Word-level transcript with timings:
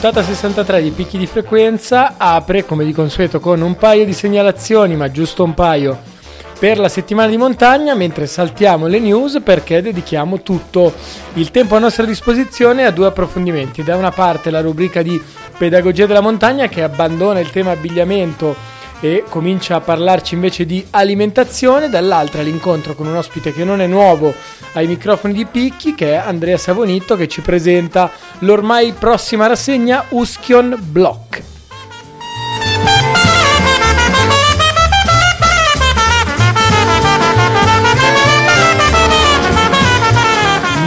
Puntata 0.00 0.26
63 0.26 0.80
di 0.80 0.92
Picchi 0.92 1.18
di 1.18 1.26
Frequenza 1.26 2.14
apre 2.16 2.64
come 2.64 2.86
di 2.86 2.92
consueto 2.94 3.38
con 3.38 3.60
un 3.60 3.76
paio 3.76 4.06
di 4.06 4.14
segnalazioni, 4.14 4.96
ma 4.96 5.10
giusto 5.10 5.44
un 5.44 5.52
paio, 5.52 6.00
per 6.58 6.78
la 6.78 6.88
settimana 6.88 7.28
di 7.28 7.36
montagna, 7.36 7.94
mentre 7.94 8.26
saltiamo 8.26 8.86
le 8.86 8.98
news 8.98 9.42
perché 9.44 9.82
dedichiamo 9.82 10.40
tutto 10.40 10.94
il 11.34 11.50
tempo 11.50 11.76
a 11.76 11.80
nostra 11.80 12.06
disposizione 12.06 12.86
a 12.86 12.90
due 12.90 13.08
approfondimenti. 13.08 13.82
Da 13.82 13.96
una 13.96 14.10
parte 14.10 14.50
la 14.50 14.62
rubrica 14.62 15.02
di 15.02 15.22
Pedagogia 15.58 16.06
della 16.06 16.22
montagna 16.22 16.66
che 16.68 16.82
abbandona 16.82 17.40
il 17.40 17.50
tema 17.50 17.72
abbigliamento 17.72 18.56
e 19.00 19.24
comincia 19.28 19.76
a 19.76 19.80
parlarci 19.80 20.34
invece 20.34 20.66
di 20.66 20.86
alimentazione, 20.90 21.88
dall'altra 21.88 22.42
l'incontro 22.42 22.94
con 22.94 23.06
un 23.06 23.16
ospite 23.16 23.52
che 23.52 23.64
non 23.64 23.80
è 23.80 23.86
nuovo 23.86 24.32
ai 24.74 24.86
microfoni 24.86 25.32
di 25.32 25.46
Picchi, 25.46 25.94
che 25.94 26.12
è 26.12 26.16
Andrea 26.16 26.58
Savonitto, 26.58 27.16
che 27.16 27.28
ci 27.28 27.40
presenta 27.40 28.10
l'ormai 28.40 28.92
prossima 28.92 29.46
rassegna 29.46 30.04
Uschion 30.10 30.76
Block. 30.80 31.59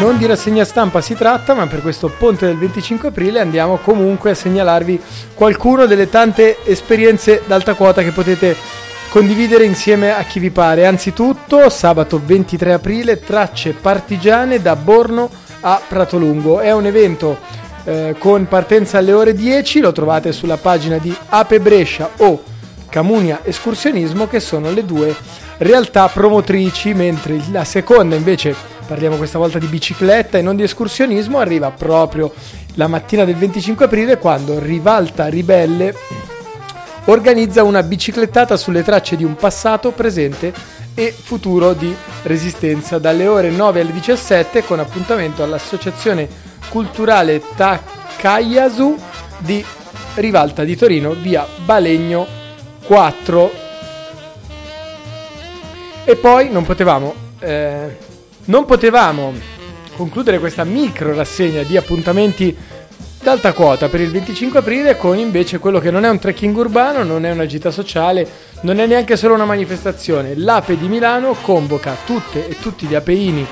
Non 0.03 0.17
di 0.17 0.25
rassegna 0.25 0.65
stampa 0.65 0.99
si 0.99 1.15
tratta, 1.15 1.53
ma 1.53 1.65
per 1.65 1.81
questo 1.81 2.09
ponte 2.09 2.45
del 2.45 2.57
25 2.57 3.07
aprile 3.07 3.39
andiamo 3.39 3.77
comunque 3.77 4.31
a 4.31 4.35
segnalarvi 4.35 5.01
qualcuno 5.33 5.85
delle 5.85 6.09
tante 6.09 6.57
esperienze 6.65 7.41
d'alta 7.45 7.73
quota 7.73 8.01
che 8.01 8.11
potete 8.11 8.53
condividere 9.07 9.63
insieme 9.63 10.13
a 10.13 10.21
chi 10.23 10.41
vi 10.41 10.49
pare. 10.49 10.85
Anzitutto, 10.85 11.69
sabato 11.69 12.21
23 12.21 12.73
aprile, 12.73 13.21
tracce 13.21 13.71
partigiane 13.71 14.61
da 14.61 14.75
Borno 14.75 15.29
a 15.61 15.81
Pratolungo. 15.87 16.59
È 16.59 16.73
un 16.73 16.85
evento 16.85 17.37
eh, 17.85 18.15
con 18.17 18.45
partenza 18.49 18.97
alle 18.97 19.13
ore 19.13 19.33
10, 19.33 19.79
lo 19.79 19.93
trovate 19.93 20.33
sulla 20.33 20.57
pagina 20.57 20.97
di 20.97 21.15
Ape 21.29 21.61
Brescia 21.61 22.09
o 22.17 22.43
Camunia 22.89 23.39
Escursionismo, 23.41 24.27
che 24.27 24.41
sono 24.41 24.69
le 24.69 24.83
due 24.83 25.15
realtà 25.59 26.09
promotrici, 26.09 26.93
mentre 26.93 27.41
la 27.51 27.63
seconda 27.63 28.17
invece 28.17 28.72
parliamo 28.85 29.15
questa 29.15 29.37
volta 29.37 29.59
di 29.59 29.67
bicicletta 29.67 30.37
e 30.37 30.41
non 30.41 30.55
di 30.55 30.63
escursionismo, 30.63 31.39
arriva 31.39 31.71
proprio 31.71 32.33
la 32.75 32.87
mattina 32.87 33.25
del 33.25 33.35
25 33.35 33.85
aprile 33.85 34.17
quando 34.17 34.59
Rivalta 34.59 35.27
Ribelle 35.27 35.93
organizza 37.05 37.63
una 37.63 37.83
biciclettata 37.83 38.55
sulle 38.57 38.83
tracce 38.83 39.15
di 39.15 39.23
un 39.23 39.35
passato, 39.35 39.91
presente 39.91 40.53
e 40.93 41.11
futuro 41.11 41.73
di 41.73 41.93
resistenza. 42.23 42.99
Dalle 42.99 43.27
ore 43.27 43.49
9 43.49 43.81
alle 43.81 43.91
17 43.91 44.63
con 44.63 44.79
appuntamento 44.79 45.43
all'Associazione 45.43 46.27
Culturale 46.69 47.41
Takayasu 47.55 48.97
di 49.39 49.63
Rivalta 50.15 50.63
di 50.63 50.75
Torino 50.75 51.11
via 51.13 51.45
Balegno 51.65 52.25
4 52.85 53.51
e 56.05 56.15
poi 56.15 56.49
non 56.49 56.63
potevamo 56.63 57.13
eh, 57.39 57.97
non 58.45 58.65
potevamo 58.65 59.33
concludere 59.95 60.39
questa 60.39 60.63
micro 60.63 61.13
rassegna 61.13 61.63
di 61.63 61.77
appuntamenti 61.77 62.55
d'alta 63.21 63.53
quota 63.53 63.87
per 63.87 64.01
il 64.01 64.11
25 64.11 64.59
aprile 64.59 64.97
con 64.97 65.17
invece 65.17 65.59
quello 65.59 65.79
che 65.79 65.91
non 65.91 66.03
è 66.03 66.09
un 66.09 66.19
trekking 66.19 66.55
urbano, 66.55 67.03
non 67.03 67.25
è 67.25 67.31
una 67.31 67.45
gita 67.45 67.71
sociale, 67.71 68.27
non 68.61 68.79
è 68.79 68.85
neanche 68.85 69.15
solo 69.15 69.33
una 69.33 69.45
manifestazione. 69.45 70.35
L'Ape 70.35 70.77
di 70.77 70.87
Milano 70.87 71.35
convoca 71.39 71.95
tutte 72.05 72.47
e 72.47 72.57
tutti 72.59 72.85
gli 72.85 72.95
apeini 72.95 73.47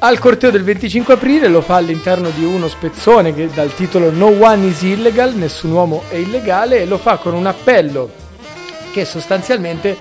al 0.00 0.20
corteo 0.20 0.52
del 0.52 0.62
25 0.62 1.14
aprile, 1.14 1.48
lo 1.48 1.60
fa 1.60 1.74
all'interno 1.74 2.30
di 2.30 2.44
uno 2.44 2.68
spezzone 2.68 3.34
che 3.34 3.50
dal 3.52 3.74
titolo 3.74 4.12
No 4.12 4.26
One 4.26 4.66
is 4.66 4.82
Illegal, 4.82 5.34
nessun 5.34 5.72
uomo 5.72 6.04
è 6.08 6.14
illegale 6.14 6.80
e 6.80 6.86
lo 6.86 6.98
fa 6.98 7.16
con 7.16 7.34
un 7.34 7.46
appello 7.46 8.08
che 8.92 9.04
sostanzialmente 9.04 9.98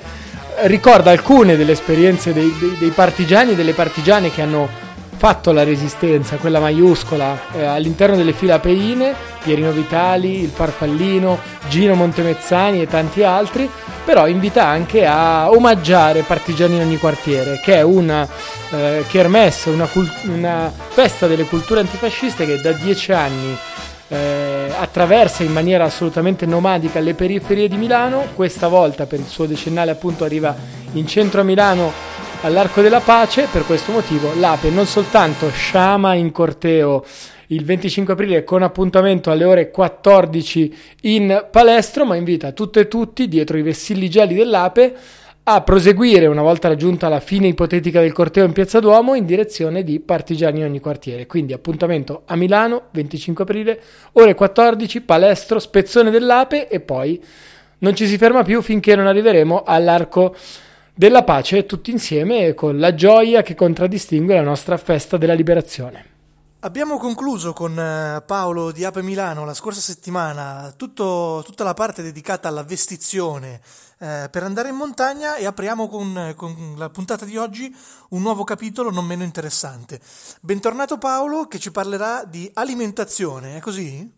ricorda 0.62 1.12
alcune 1.12 1.56
delle 1.56 1.74
esperienze 1.74 2.34
dei, 2.34 2.54
dei, 2.60 2.76
dei 2.78 2.90
partigiani 2.90 3.52
e 3.52 3.56
delle 3.56 3.74
partigiane 3.74 4.32
che 4.32 4.42
hanno 4.42 4.86
fatto 5.18 5.52
la 5.52 5.64
resistenza, 5.64 6.36
quella 6.36 6.60
maiuscola, 6.60 7.38
eh, 7.54 7.66
all'interno 7.66 8.16
delle 8.16 8.34
file 8.34 8.54
apeine, 8.54 9.16
Pierino 9.42 9.72
Vitali, 9.72 10.42
il 10.44 10.50
Farfallino, 10.50 11.40
Gino 11.68 11.96
Montemezzani 11.96 12.82
e 12.82 12.88
tanti 12.88 13.24
altri, 13.24 13.70
però 14.06 14.28
invita 14.28 14.66
anche 14.66 15.06
a 15.06 15.50
omaggiare 15.50 16.22
partigiani 16.22 16.76
in 16.76 16.82
ogni 16.82 16.98
quartiere, 16.98 17.60
che 17.64 17.78
è 17.78 17.82
una 17.82 18.28
eh, 18.70 19.06
kermesse, 19.08 19.70
una, 19.70 19.88
cult- 19.88 20.24
una 20.26 20.72
festa 20.90 21.26
delle 21.26 21.46
culture 21.46 21.80
antifasciste 21.80 22.46
che 22.46 22.62
da 22.62 22.72
dieci 22.72 23.12
anni 23.12 23.58
eh, 24.10 24.57
attraversa 24.80 25.44
in 25.44 25.52
maniera 25.52 25.84
assolutamente 25.84 26.46
nomadica 26.46 27.00
le 27.00 27.14
periferie 27.14 27.68
di 27.68 27.78
Milano, 27.78 28.28
questa 28.36 28.68
volta 28.68 29.06
per 29.06 29.20
il 29.20 29.26
suo 29.26 29.46
decennale 29.46 29.92
appunto 29.92 30.24
arriva 30.24 30.56
in 30.94 31.08
centro 31.08 31.42
a 31.42 31.44
Milano 31.44 31.92
all'Arco 32.42 32.82
della 32.82 33.00
Pace, 33.00 33.48
per 33.52 33.66
questo 33.66 33.92
motivo 33.92 34.32
l'Ape 34.40 34.70
non 34.70 34.86
soltanto 34.86 35.50
sciama 35.50 36.14
in 36.14 36.32
corteo 36.32 37.04
il 37.48 37.64
25 37.64 38.14
aprile 38.14 38.44
con 38.44 38.62
appuntamento 38.62 39.32
alle 39.32 39.46
ore 39.46 39.72
14 39.72 40.76
in 41.02 41.48
palestro, 41.50 42.06
ma 42.06 42.16
invita 42.16 42.52
tutte 42.52 42.82
e 42.82 42.88
tutti 42.88 43.28
dietro 43.28 43.58
i 43.58 43.62
vessilli 43.62 44.10
gialli 44.10 44.36
dell'Ape 44.36 44.96
a 45.50 45.62
proseguire, 45.62 46.26
una 46.26 46.42
volta 46.42 46.68
raggiunta 46.68 47.08
la 47.08 47.22
fine 47.22 47.48
ipotetica 47.48 48.02
del 48.02 48.12
corteo 48.12 48.44
in 48.44 48.52
Piazza 48.52 48.82
Duomo, 48.82 49.16
in 49.16 49.26
direzione 49.26 49.82
di 49.82 50.02
Partigiani 50.02 50.62
ogni 50.62 50.82
quartiere. 50.82 51.26
Quindi 51.26 51.54
appuntamento 51.54 52.24
a 52.26 52.36
Milano, 52.36 52.88
25 52.92 53.46
aprile, 53.46 53.82
ore 54.14 54.36
14, 54.36 55.00
palestro, 55.02 55.60
spezzone 55.60 56.12
dell'Ape 56.12 56.68
e 56.68 56.82
poi 56.82 57.24
non 57.78 57.96
ci 57.96 58.08
si 58.08 58.18
ferma 58.18 58.44
più 58.44 58.62
finché 58.62 58.94
non 58.98 59.08
arriveremo 59.08 59.64
all'Arco 59.66 60.36
della 60.94 61.24
Pace, 61.24 61.66
tutti 61.66 61.92
insieme 61.92 62.54
con 62.54 62.78
la 62.78 62.94
gioia 62.94 63.42
che 63.42 63.56
contraddistingue 63.56 64.36
la 64.36 64.42
nostra 64.42 64.76
festa 64.76 65.16
della 65.16 65.34
liberazione. 65.34 66.17
Abbiamo 66.62 66.98
concluso 66.98 67.54
con 67.54 67.78
eh, 67.78 68.24
Paolo 68.26 68.72
di 68.72 68.84
Ape 68.84 69.04
Milano 69.04 69.46
la 69.46 69.54
scorsa 69.54 69.80
settimana 69.80 70.74
tutto, 70.76 71.44
tutta 71.46 71.64
la 71.64 71.76
parte 71.76 72.02
dedicata 72.02 72.48
alla 72.48 72.64
vestizione 72.64 73.62
eh, 74.00 74.28
per 74.32 74.42
andare 74.42 74.70
in 74.70 74.76
montagna 74.76 75.36
e 75.36 75.46
apriamo 75.46 75.88
con, 75.88 76.34
con, 76.36 76.74
la 76.76 76.90
puntata 76.90 77.26
di 77.26 77.38
oggi 77.38 77.70
un 78.10 78.24
nuovo 78.24 78.44
capitolo 78.44 78.90
non 78.90 79.06
meno 79.06 79.22
interessante. 79.22 80.00
Bentornato 80.42 80.98
Paolo 80.98 81.46
che 81.46 81.60
ci 81.60 81.72
parlerà 81.72 82.26
di 82.26 82.50
alimentazione, 82.56 83.58
è 83.58 83.60
così? 83.60 84.12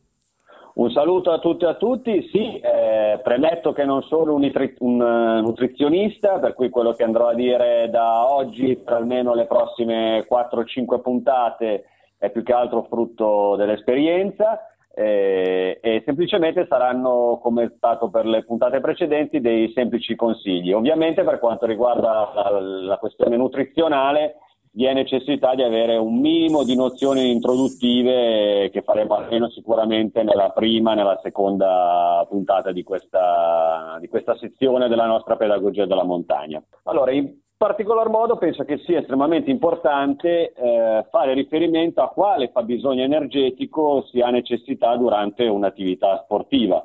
Un 0.76 0.92
saluto 0.92 1.32
a 1.32 1.40
tutti 1.40 1.66
e 1.66 1.68
a 1.68 1.76
tutti, 1.76 2.30
sì, 2.32 2.58
eh, 2.58 3.20
premetto 3.22 3.74
che 3.74 3.84
non 3.84 4.02
sono 4.04 4.36
un, 4.36 4.40
nutri- 4.40 4.76
un 4.80 5.02
uh, 5.02 5.42
nutrizionista, 5.42 6.40
per 6.40 6.54
cui 6.54 6.70
quello 6.70 6.94
che 6.94 7.04
andrò 7.04 7.28
a 7.28 7.34
dire 7.34 7.90
da 7.92 8.32
oggi 8.34 8.78
per 8.78 8.94
almeno 8.94 9.34
le 9.34 9.46
prossime 9.46 10.26
4-5 10.26 11.02
puntate 11.02 11.84
è 12.20 12.30
più 12.30 12.44
che 12.44 12.54
altro 12.54 12.84
frutto 12.84 13.56
dell'esperienza 13.56 14.60
eh, 14.94 15.80
e 15.82 16.04
semplicemente 16.06 16.68
saranno, 16.68 17.40
come 17.42 17.64
è 17.64 17.72
stato 17.78 18.10
per 18.10 18.26
le 18.26 18.44
puntate 18.44 18.82
precedenti, 18.82 19.40
dei 19.40 19.72
semplici 19.74 20.16
consigli. 20.16 20.74
Ovviamente 20.74 21.24
per 21.24 21.40
quanto 21.40 21.66
riguarda 21.66 22.32
la, 22.36 22.60
la 22.60 22.98
questione 22.98 23.38
nutrizionale 23.38 24.36
vi 24.72 24.86
è 24.86 24.94
necessità 24.94 25.56
di 25.56 25.64
avere 25.64 25.96
un 25.96 26.20
minimo 26.20 26.64
di 26.64 26.76
nozioni 26.76 27.32
introduttive 27.32 28.70
che 28.72 28.82
faremo 28.82 29.16
almeno 29.16 29.50
sicuramente 29.50 30.22
nella 30.22 30.50
prima 30.50 30.94
nella 30.94 31.20
seconda 31.24 32.26
puntata 32.30 32.72
di 32.72 32.84
questa, 32.84 33.98
di 34.00 34.08
questa 34.08 34.38
sezione 34.38 34.88
della 34.88 35.08
nostra 35.08 35.38
pedagogia 35.38 35.86
della 35.86 36.04
montagna. 36.04 36.62
Allora, 36.84 37.12
in 37.12 37.34
particolar 37.60 38.08
modo 38.08 38.38
penso 38.38 38.64
che 38.64 38.78
sia 38.86 39.00
estremamente 39.00 39.52
importante 39.52 40.54
eh, 40.54 41.06
fare 41.12 41.34
riferimento 41.34 42.02
a 42.02 42.08
quale 42.08 42.52
fabbisogno 42.54 43.04
energetico 43.04 44.04
si 44.04 44.22
ha 44.22 44.30
necessità 44.30 44.96
durante 44.96 45.46
un'attività 45.46 46.22
sportiva. 46.24 46.82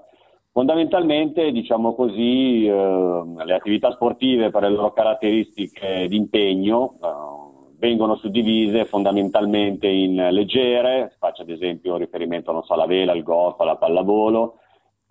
Fondamentalmente, 0.51 1.53
diciamo 1.53 1.95
così, 1.95 2.67
eh, 2.67 2.73
le 3.45 3.55
attività 3.55 3.93
sportive 3.93 4.51
per 4.51 4.63
le 4.63 4.71
loro 4.71 4.93
caratteristiche 4.93 6.09
di 6.09 6.17
impegno 6.17 6.97
eh, 7.01 7.77
vengono 7.79 8.17
suddivise 8.17 8.85
fondamentalmente 8.85 9.87
in 9.87 10.17
leggere, 10.33 11.15
faccio 11.21 11.43
ad 11.43 11.51
esempio 11.51 11.97
riferimento 11.97 12.63
so, 12.65 12.73
alla 12.73 12.87
vela, 12.87 13.13
al 13.13 13.23
golf, 13.23 13.61
alla 13.61 13.77
pallavolo, 13.77 14.59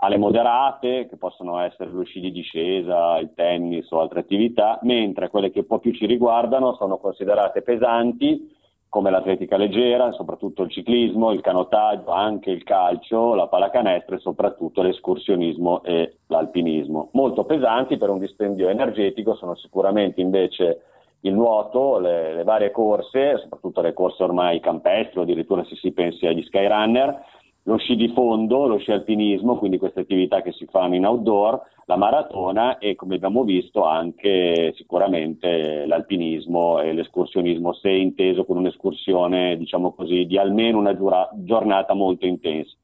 alle 0.03 0.17
moderate, 0.17 1.07
che 1.07 1.15
possono 1.15 1.59
essere 1.59 1.89
lo 1.89 2.03
sci 2.03 2.19
di 2.19 2.31
discesa, 2.31 3.17
il 3.19 3.31
tennis 3.33 3.89
o 3.89 4.01
altre 4.01 4.19
attività, 4.19 4.77
mentre 4.81 5.29
quelle 5.29 5.49
che 5.49 5.59
un 5.59 5.65
po' 5.65 5.79
più 5.79 5.93
ci 5.93 6.05
riguardano 6.05 6.75
sono 6.75 6.97
considerate 6.97 7.61
pesanti, 7.61 8.53
come 8.89 9.09
l'atletica 9.09 9.55
leggera, 9.55 10.11
soprattutto 10.11 10.63
il 10.63 10.69
ciclismo, 10.69 11.31
il 11.31 11.39
canottaggio, 11.39 12.11
anche 12.11 12.51
il 12.51 12.63
calcio, 12.63 13.33
la 13.33 13.47
pallacanestro 13.47 14.15
e 14.15 14.19
soprattutto 14.19 14.81
l'escursionismo 14.81 15.81
e 15.83 16.17
l'alpinismo. 16.27 17.09
Molto 17.13 17.45
pesanti 17.45 17.97
per 17.97 18.09
un 18.09 18.19
dispendio 18.19 18.67
energetico 18.67 19.35
sono 19.35 19.55
sicuramente 19.55 20.19
invece 20.19 20.81
il 21.21 21.33
nuoto, 21.33 21.97
le, 21.97 22.35
le 22.35 22.43
varie 22.43 22.71
corse, 22.71 23.37
soprattutto 23.37 23.79
le 23.79 23.93
corse 23.93 24.21
ormai 24.21 24.59
campestri, 24.59 25.21
addirittura 25.21 25.63
se 25.63 25.75
si 25.75 25.91
pensi 25.93 26.27
agli 26.27 26.43
skyrunner, 26.43 27.23
lo 27.63 27.77
sci 27.77 27.95
di 27.95 28.09
fondo, 28.09 28.67
lo 28.67 28.77
sci 28.77 28.91
alpinismo, 28.91 29.57
quindi 29.57 29.77
queste 29.77 30.01
attività 30.01 30.41
che 30.41 30.51
si 30.51 30.65
fanno 30.69 30.95
in 30.95 31.05
outdoor, 31.05 31.61
la 31.85 31.95
maratona 31.95 32.77
e 32.77 32.95
come 32.95 33.15
abbiamo 33.15 33.43
visto 33.43 33.83
anche 33.83 34.73
sicuramente 34.75 35.85
l'alpinismo 35.85 36.79
e 36.81 36.93
l'escursionismo, 36.93 37.73
se 37.73 37.89
inteso 37.89 38.45
con 38.45 38.57
un'escursione 38.57 39.57
diciamo 39.57 39.93
così 39.93 40.25
di 40.25 40.37
almeno 40.37 40.77
una 40.77 40.95
giura- 40.95 41.29
giornata 41.33 41.93
molto 41.93 42.25
intensa. 42.25 42.75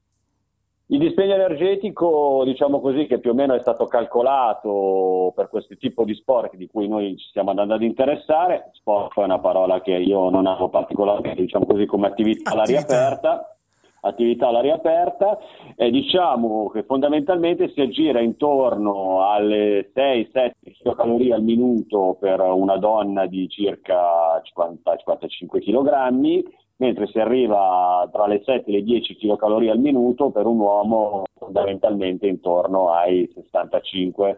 Il 0.91 0.97
dispendio 0.97 1.35
energetico, 1.35 2.41
diciamo 2.45 2.79
così, 2.79 3.05
che 3.05 3.19
più 3.19 3.29
o 3.29 3.33
meno 3.35 3.53
è 3.53 3.59
stato 3.59 3.85
calcolato 3.85 5.31
per 5.35 5.47
questo 5.47 5.77
tipo 5.77 6.03
di 6.03 6.15
sport 6.15 6.55
di 6.55 6.65
cui 6.65 6.87
noi 6.87 7.15
ci 7.15 7.27
stiamo 7.29 7.51
andando 7.51 7.75
ad 7.75 7.83
interessare, 7.83 8.71
sport 8.73 9.19
è 9.19 9.23
una 9.23 9.37
parola 9.37 9.81
che 9.81 9.91
io 9.91 10.31
non 10.31 10.47
amo 10.47 10.69
particolarmente, 10.69 11.41
diciamo 11.41 11.67
così, 11.67 11.85
come 11.85 12.07
attività 12.07 12.53
all'aria 12.53 12.79
aperta, 12.79 13.58
attività 14.01 14.47
all'aria 14.47 14.75
aperta 14.75 15.37
e 15.75 15.89
diciamo 15.91 16.69
che 16.69 16.83
fondamentalmente 16.83 17.69
si 17.69 17.81
aggira 17.81 18.19
intorno 18.19 19.29
alle 19.29 19.91
6-7 19.93 20.51
kcal 20.81 21.31
al 21.31 21.43
minuto 21.43 22.17
per 22.19 22.39
una 22.39 22.77
donna 22.77 23.25
di 23.25 23.47
circa 23.49 24.41
50-55 24.41 25.59
kg, 25.59 26.43
mentre 26.77 27.07
si 27.07 27.19
arriva 27.19 28.07
tra 28.11 28.27
le 28.27 28.41
7 28.43 28.69
e 28.69 28.73
le 28.73 28.83
10 28.83 29.15
kcal 29.15 29.67
al 29.67 29.79
minuto 29.79 30.29
per 30.29 30.45
un 30.45 30.59
uomo 30.59 31.23
fondamentalmente 31.35 32.27
intorno 32.27 32.91
ai 32.91 33.29
65-70 33.33 34.37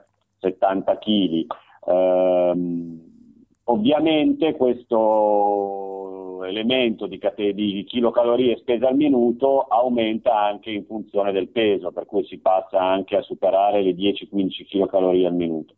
kg. 1.00 1.46
Ehm, 1.88 3.00
ovviamente 3.66 4.56
questo 4.56 6.01
elemento 6.46 7.08
di, 7.08 7.18
cate- 7.18 7.54
di 7.54 7.84
chilocalorie 7.88 8.58
spese 8.58 8.86
al 8.86 8.96
minuto 8.96 9.62
aumenta 9.62 10.40
anche 10.40 10.72
in 10.72 10.86
funzione 10.86 11.32
del 11.32 11.50
peso, 11.50 11.92
per 11.92 12.06
cui 12.06 12.24
si 12.26 12.40
passa 12.40 12.80
anche 12.80 13.18
a 13.18 13.22
superare 13.22 13.82
le 13.82 13.92
10-15 13.92 14.86
kcal 14.86 15.26
al 15.26 15.34
minuto. 15.34 15.74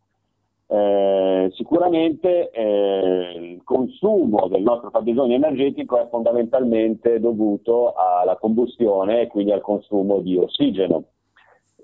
Eh, 0.65 1.51
sicuramente 1.53 2.49
eh, 2.49 3.33
il 3.35 3.61
consumo 3.63 4.47
del 4.47 4.63
nostro 4.63 4.89
fabbisogno 4.89 5.35
energetico 5.35 5.99
è 5.99 6.07
fondamentalmente 6.09 7.19
dovuto 7.19 7.93
alla 7.93 8.37
combustione 8.37 9.21
e 9.21 9.27
quindi 9.27 9.51
al 9.51 9.61
consumo 9.61 10.19
di 10.19 10.35
ossigeno. 10.37 11.03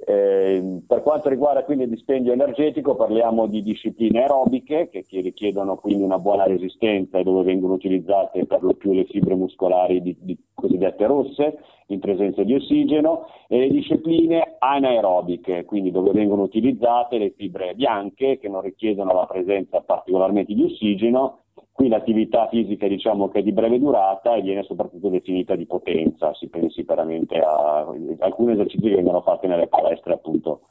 Eh, 0.09 0.81
per 0.87 1.03
quanto 1.03 1.29
riguarda 1.29 1.63
quindi 1.63 1.83
il 1.83 1.91
dispendio 1.91 2.33
energetico 2.33 2.95
parliamo 2.95 3.45
di 3.45 3.61
discipline 3.61 4.21
aerobiche 4.21 4.89
che, 4.89 5.05
che, 5.07 5.21
richiedono 5.21 5.75
quindi 5.75 6.01
una 6.01 6.17
buona 6.17 6.45
resistenza 6.45 7.19
e 7.19 7.23
dove 7.23 7.43
vengono 7.43 7.73
utilizzate 7.75 8.47
per 8.47 8.63
lo 8.63 8.73
più 8.73 8.91
le 8.91 9.05
fibre 9.05 9.35
muscolari 9.35 10.01
di, 10.01 10.17
di 10.19 10.35
cosiddette 10.55 11.05
rosse 11.05 11.59
in 11.89 11.99
presenza 11.99 12.41
di 12.41 12.55
ossigeno 12.55 13.27
e 13.47 13.59
le 13.59 13.69
discipline 13.69 14.55
anaerobiche, 14.57 15.65
quindi 15.65 15.91
dove 15.91 16.11
vengono 16.11 16.41
utilizzate 16.41 17.19
le 17.19 17.29
fibre 17.37 17.75
bianche 17.75 18.39
che 18.39 18.49
non 18.49 18.61
richiedono 18.61 19.13
la 19.13 19.27
presenza 19.27 19.81
particolarmente 19.81 20.55
di 20.55 20.63
ossigeno 20.63 21.41
Qui 21.79 21.87
l'attività 21.87 22.49
fisica 22.49 22.89
diciamo 22.89 23.29
che 23.29 23.39
è 23.39 23.41
di 23.41 23.53
breve 23.53 23.79
durata 23.79 24.35
e 24.35 24.41
viene 24.41 24.63
soprattutto 24.63 25.07
definita 25.07 25.55
di 25.55 25.65
potenza, 25.65 26.33
si 26.33 26.49
pensi 26.49 26.83
veramente 26.83 27.39
a 27.39 27.87
alcuni 28.19 28.51
esercizi 28.51 28.89
che 28.89 28.95
vengono 28.95 29.21
fatti 29.21 29.47
nelle 29.47 29.67
palestre 29.67 30.11
appunto 30.11 30.63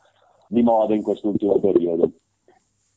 di 0.48 0.62
moda 0.62 0.94
in 0.94 1.02
quest'ultimo 1.02 1.58
periodo. 1.60 2.10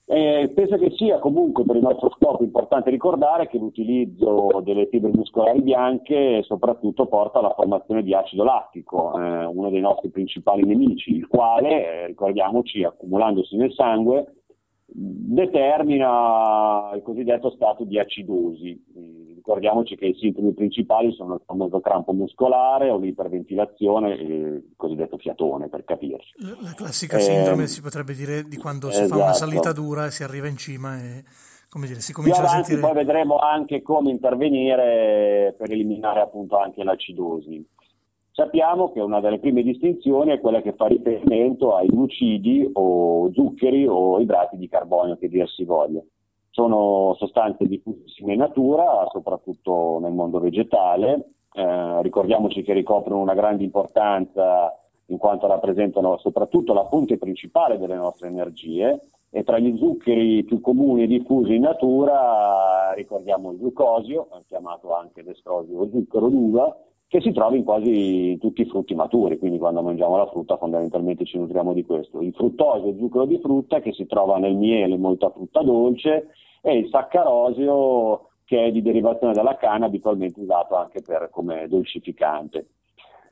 E 0.03 0.51
penso 0.53 0.77
che 0.77 0.91
sia 0.97 1.19
comunque 1.19 1.63
per 1.63 1.77
il 1.77 1.83
nostro 1.83 2.09
scopo 2.09 2.43
importante 2.43 2.89
ricordare 2.89 3.47
che 3.47 3.57
l'utilizzo 3.57 4.59
delle 4.61 4.87
fibre 4.87 5.11
muscolari 5.13 5.61
bianche 5.61 6.43
soprattutto 6.43 7.05
porta 7.05 7.39
alla 7.39 7.53
formazione 7.53 8.03
di 8.03 8.13
acido 8.13 8.43
lattico, 8.43 9.17
eh, 9.17 9.45
uno 9.45 9.69
dei 9.69 9.79
nostri 9.79 10.09
principali 10.09 10.65
nemici, 10.65 11.15
il 11.15 11.27
quale, 11.27 11.69
eh, 11.69 12.05
ricordiamoci, 12.07 12.83
accumulandosi 12.83 13.55
nel 13.55 13.71
sangue, 13.71 14.40
determina 14.93 16.91
il 16.95 17.01
cosiddetto 17.01 17.51
stato 17.51 17.83
di 17.83 17.97
acidosi. 17.97 18.79
Ricordiamoci 19.35 19.95
che 19.95 20.05
i 20.05 20.15
sintomi 20.15 20.53
principali 20.53 21.11
sono 21.13 21.35
il 21.35 21.41
famoso 21.45 21.79
crampo 21.79 22.13
muscolare 22.13 22.89
o 22.89 22.97
l'iperventilazione 22.97 24.17
e 24.17 24.23
il 24.23 24.73
cosiddetto 24.75 25.17
fiatone, 25.17 25.67
per 25.67 25.83
capirci. 25.83 26.33
La 26.61 26.73
classica 26.75 27.17
sindrome 27.17 27.63
eh, 27.63 27.67
si 27.67 27.81
potrebbe 27.81 28.13
dire 28.13 28.43
di 28.43 28.57
quando 28.57 28.89
esatto. 28.89 29.05
si 29.05 29.11
fa 29.11 29.17
una 29.17 29.33
salita 29.33 29.69
esatto. 29.69 29.81
dura 29.81 30.05
e 30.05 30.11
si 30.11 30.23
arriva 30.23 30.47
in 30.47 30.57
cima 30.57 31.01
e 31.01 31.23
come 31.69 31.87
dire, 31.87 32.01
si 32.01 32.11
comincia 32.11 32.41
avanti, 32.41 32.59
a 32.59 32.63
sentire... 32.63 32.81
Poi 32.85 32.93
vedremo 32.93 33.37
anche 33.37 33.81
come 33.81 34.11
intervenire 34.11 35.55
per 35.57 35.71
eliminare 35.71 36.19
appunto 36.19 36.57
anche 36.57 36.83
l'acidosi. 36.83 37.65
Sappiamo 38.41 38.91
che 38.91 38.99
una 38.99 39.19
delle 39.19 39.37
prime 39.37 39.61
distinzioni 39.61 40.31
è 40.31 40.39
quella 40.39 40.63
che 40.63 40.73
fa 40.73 40.87
riferimento 40.87 41.75
ai 41.75 41.85
glucidi 41.85 42.67
o 42.73 43.31
zuccheri 43.31 43.85
o 43.85 44.19
idrati 44.19 44.57
di 44.57 44.67
carbonio, 44.67 45.15
che 45.15 45.29
dir 45.29 45.47
si 45.47 45.63
voglia. 45.63 46.01
Sono 46.49 47.13
sostanze 47.19 47.67
diffusissime 47.67 48.33
in 48.33 48.39
natura, 48.39 49.05
soprattutto 49.11 49.99
nel 50.01 50.13
mondo 50.13 50.39
vegetale. 50.39 51.33
Eh, 51.53 52.01
ricordiamoci 52.01 52.63
che 52.63 52.73
ricoprono 52.73 53.21
una 53.21 53.35
grande 53.35 53.63
importanza 53.63 54.75
in 55.05 55.19
quanto 55.19 55.45
rappresentano 55.45 56.17
soprattutto 56.17 56.73
la 56.73 56.87
fonte 56.87 57.19
principale 57.19 57.77
delle 57.77 57.95
nostre 57.95 58.29
energie 58.29 59.01
e 59.29 59.43
tra 59.43 59.59
gli 59.59 59.77
zuccheri 59.77 60.43
più 60.45 60.61
comuni 60.61 61.03
e 61.03 61.07
diffusi 61.07 61.53
in 61.53 61.61
natura 61.61 62.91
ricordiamo 62.95 63.51
il 63.51 63.59
glucosio, 63.59 64.29
chiamato 64.47 64.95
anche 64.95 65.23
destrosio 65.23 65.81
o 65.81 65.89
zucchero 65.89 66.27
d'uva, 66.27 66.75
che 67.11 67.19
si 67.19 67.33
trova 67.33 67.57
in 67.57 67.65
quasi 67.65 68.37
tutti 68.39 68.61
i 68.61 68.69
frutti 68.69 68.95
maturi, 68.95 69.37
quindi 69.37 69.57
quando 69.57 69.81
mangiamo 69.81 70.15
la 70.15 70.27
frutta 70.27 70.55
fondamentalmente 70.55 71.25
ci 71.25 71.37
nutriamo 71.37 71.73
di 71.73 71.83
questo. 71.83 72.21
Il 72.21 72.33
fruttosio, 72.33 72.87
il 72.87 72.97
zucchero 72.97 73.25
di 73.25 73.37
frutta 73.37 73.81
che 73.81 73.91
si 73.91 74.05
trova 74.05 74.37
nel 74.37 74.55
miele, 74.55 74.95
molta 74.95 75.29
frutta 75.29 75.61
dolce, 75.61 76.29
e 76.61 76.77
il 76.77 76.87
saccarosio 76.87 78.29
che 78.45 78.63
è 78.63 78.71
di 78.71 78.81
derivazione 78.81 79.33
dalla 79.33 79.57
canna, 79.57 79.87
abitualmente 79.87 80.39
usato 80.39 80.77
anche 80.77 81.01
per, 81.01 81.27
come 81.33 81.67
dolcificante. 81.67 82.67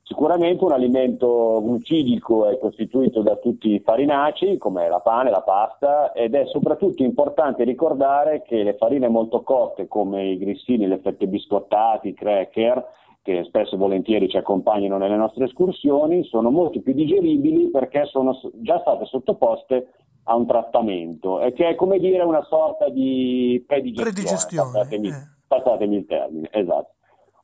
Sicuramente 0.02 0.66
un 0.66 0.74
alimento 0.74 1.62
glucidico 1.64 2.50
è 2.50 2.58
costituito 2.58 3.22
da 3.22 3.38
tutti 3.38 3.76
i 3.76 3.80
farinacei, 3.80 4.58
come 4.58 4.90
la 4.90 5.00
pane, 5.00 5.30
la 5.30 5.42
pasta, 5.42 6.12
ed 6.12 6.36
è 6.36 6.46
soprattutto 6.48 7.02
importante 7.02 7.64
ricordare 7.64 8.42
che 8.42 8.62
le 8.62 8.76
farine 8.76 9.08
molto 9.08 9.42
cotte, 9.42 9.88
come 9.88 10.32
i 10.32 10.38
grissini, 10.38 10.86
le 10.86 10.98
fette 10.98 11.28
biscottati, 11.28 12.10
i 12.10 12.14
cracker, 12.14 12.98
che 13.22 13.44
spesso 13.46 13.76
e 13.76 13.78
volentieri 13.78 14.30
ci 14.30 14.38
accompagnano 14.38 14.98
nelle 14.98 15.16
nostre 15.16 15.46
escursioni, 15.46 16.24
sono 16.24 16.50
molto 16.50 16.82
più 16.82 16.94
digeribili 16.94 17.70
perché 17.70 18.06
sono 18.06 18.40
già 18.62 18.80
state 18.80 19.06
sottoposte 19.06 19.94
a 20.24 20.36
un 20.36 20.46
trattamento 20.46 21.42
e 21.42 21.54
che 21.54 21.70
è 21.70 21.76
come 21.76 22.00
dire 22.00 22.24
una 22.24 22.44
sorta 22.44 22.90
di 22.90 23.64
predigestione, 23.66 24.12
predigestione 24.12 24.72
passatemi, 24.72 25.08
eh. 25.10 25.14
passatemi 25.48 25.96
il 25.96 26.06
termine, 26.06 26.50
esatto. 26.52 26.94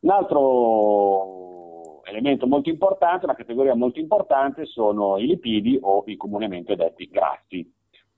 Un 0.01 0.09
altro 0.11 2.03
elemento 2.03 2.47
molto 2.47 2.69
importante, 2.69 3.25
una 3.25 3.35
categoria 3.35 3.75
molto 3.75 3.99
importante 3.99 4.65
sono 4.65 5.17
i 5.17 5.25
lipidi 5.25 5.77
o 5.81 6.03
i 6.05 6.15
comunemente 6.15 6.75
detti 6.75 7.07
grassi 7.07 7.74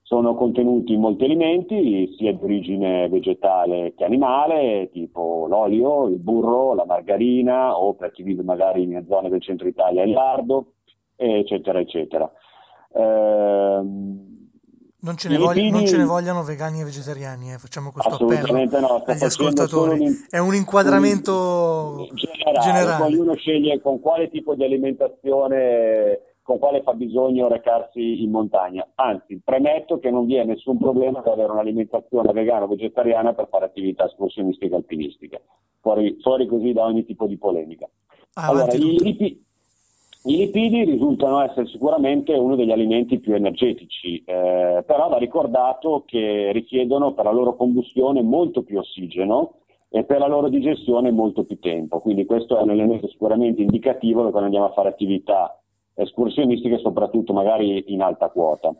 sono 0.08 0.36
contenuti 0.36 0.96
molti 0.96 1.26
alimenti, 1.26 2.16
sia 2.18 2.32
di 2.32 2.40
origine 2.42 3.10
vegetale 3.10 3.94
che 3.94 4.06
animale, 4.06 4.90
tipo 4.94 5.48
l'olio, 5.50 6.08
il 6.08 6.18
burro, 6.18 6.74
la 6.74 6.86
margarina 6.86 7.78
o 7.78 7.94
per 7.94 8.12
chi 8.12 8.24
vive 8.24 8.42
magari 8.42 8.84
in 8.84 9.04
zone 9.06 9.28
del 9.28 9.42
centro 9.42 9.68
Italia 9.68 10.04
il 10.04 10.12
lardo, 10.12 10.76
eccetera, 11.18 11.82
eccetera. 11.82 12.32
Ehm, 12.94 14.48
non 15.00 15.18
ce, 15.18 15.28
voglia, 15.28 15.52
lipidi... 15.52 15.72
non 15.72 15.86
ce, 15.86 15.98
ne 15.98 16.06
vogliano 16.06 16.42
vegani 16.42 16.80
e 16.80 16.84
vegetariani, 16.86 17.52
eh? 17.52 17.58
facciamo 17.58 17.92
questo 17.92 18.16
appello 18.16 18.80
no, 18.80 19.04
agli 19.06 19.24
ascoltatori. 19.24 20.00
Un... 20.00 20.14
È 20.30 20.38
un 20.38 20.56
inquadramento 20.56 22.08
generale, 22.14 22.60
generale. 22.62 23.04
Poi 23.04 23.16
uno 23.16 23.36
sceglie 23.36 23.82
con 23.82 24.00
quale 24.00 24.30
tipo 24.30 24.56
di 24.56 24.64
alimentazione 24.64 26.37
con 26.48 26.60
quale 26.60 26.82
fa 26.82 26.94
bisogno 26.94 27.50
recarsi 27.50 28.24
in 28.24 28.32
montagna. 28.32 28.88
Anzi, 28.96 29.42
premetto 29.44 30.00
che 30.00 30.10
non 30.10 30.25
vi 30.25 30.36
è 30.36 30.46
nessun 30.46 30.77
problema 30.77 31.20
ad 31.20 31.27
avere 31.27 31.51
un'alimentazione 31.51 32.32
vegana 32.32 32.63
o 32.63 32.68
vegetariana 32.70 33.34
per 33.34 33.50
fare 33.50 33.66
attività 33.66 34.06
escursionistica 34.06 34.75
e 34.75 34.77
alpinistica, 34.77 35.42
fuori, 35.82 36.16
fuori, 36.22 36.48
così 36.48 36.72
da 36.72 36.86
ogni 36.86 37.04
tipo 37.04 37.27
di 37.27 37.38
polemica. 37.38 37.89
Ah, 38.36 38.48
allora, 38.48 38.72
i, 38.72 38.80
lipi, 38.80 39.44
I 40.24 40.38
lipidi 40.38 40.86
risultano 40.86 41.44
essere 41.44 41.68
sicuramente 41.68 42.32
uno 42.32 42.56
degli 42.56 42.72
alimenti 42.72 43.20
più 43.20 43.34
energetici, 43.34 44.24
eh, 44.24 44.86
però 44.88 45.10
va 45.10 45.18
ricordato 45.18 46.04
che 46.06 46.54
richiedono 46.54 47.12
per 47.12 47.25
la 47.25 47.34
loro 47.34 47.58
combustione 47.58 48.22
molto 48.22 48.63
più 48.63 48.77
ossigeno 48.77 49.56
e 49.89 50.06
per 50.06 50.20
la 50.20 50.27
loro 50.27 50.48
digestione 50.48 51.12
molto 51.12 51.44
più 51.44 51.60
tempo, 51.60 52.00
quindi 52.00 52.25
questo 52.25 52.58
è 52.58 52.62
un 52.62 52.70
elemento 52.70 53.10
sicuramente 53.10 53.62
indicativo 53.62 54.22
quando 54.22 54.44
andiamo 54.44 54.68
a 54.68 54.74
fare 54.74 54.88
attività 54.88 55.62
escursionistiche, 55.98 56.77
soprattutto 56.77 57.34
magari 57.34 57.84
in 57.92 58.01
alta 58.01 58.30
quota. 58.30 58.74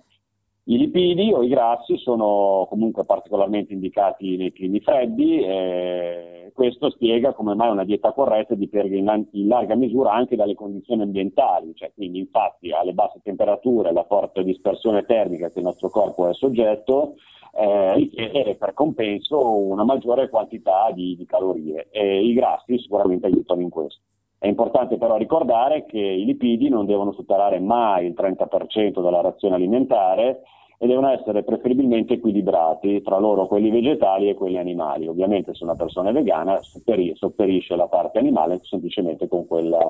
I 0.70 0.78
lipidi 0.78 1.32
o 1.32 1.44
i 1.44 1.48
grassi 1.48 1.98
sono 1.98 2.68
comunque 2.70 3.06
particolarmente 3.06 3.72
indicati 3.72 4.36
nei 4.36 4.52
climi 4.52 4.82
freddi 4.82 5.42
e 5.42 6.52
questo 6.54 6.90
spiega 6.90 7.34
come 7.34 7.56
mai 7.56 7.72
una 7.72 7.86
dieta 7.86 8.12
corretta 8.12 8.54
dipende 8.54 8.98
in 8.98 9.48
larga 9.48 9.76
misura 9.76 10.12
anche 10.12 10.36
dalle 10.36 10.56
condizioni 10.56 11.04
ambientali, 11.04 11.74
cioè 11.74 11.94
quindi 11.96 12.20
infatti 12.20 12.72
alle 12.72 12.92
basse 12.94 13.22
temperature, 13.24 13.94
la 13.94 14.04
forte 14.04 14.44
dispersione 14.44 15.06
termica 15.06 15.50
che 15.50 15.60
il 15.60 15.66
nostro 15.66 15.90
corpo 15.90 16.28
è 16.28 16.34
soggetto 16.34 17.16
eh, 17.54 17.94
richiede 17.94 18.56
per 18.56 18.74
compenso 18.74 19.40
una 19.56 19.86
maggiore 19.86 20.28
quantità 20.28 20.92
di, 20.94 21.16
di 21.16 21.26
calorie 21.26 21.88
e 21.92 22.26
i 22.26 22.34
grassi 22.34 22.78
sicuramente 22.78 23.28
aiutano 23.28 23.62
in 23.62 23.70
questo. 23.70 24.02
È 24.39 24.46
importante 24.46 24.98
però 24.98 25.17
ricordare 25.17 25.86
che 25.86 25.98
i 25.98 26.24
lipidi 26.24 26.70
non 26.70 26.86
devono 26.86 27.12
superare 27.12 27.60
mai 27.60 28.06
il 28.06 28.13
30% 28.15 29.01
della 29.01 29.22
razione 29.22 29.56
alimentare 29.56 30.44
e 30.77 30.86
devono 30.86 31.10
essere 31.10 31.44
preferibilmente 31.44 32.13
equilibrati 32.13 33.01
tra 33.01 33.17
loro 33.17 33.48
quelli 33.48 33.72
vegetali 33.72 34.29
e 34.29 34.36
quelli 34.36 34.60
animali. 34.60 35.08
Ovviamente 35.08 35.56
se 35.56 35.63
una 35.63 35.75
persona 35.75 36.10
è 36.10 36.13
vegana 36.13 36.60
sopperisce 36.62 37.75
la 37.75 37.88
parte 37.88 38.20
animale 38.20 38.60
semplicemente 38.62 39.27
con 39.27 39.48
quella 39.48 39.89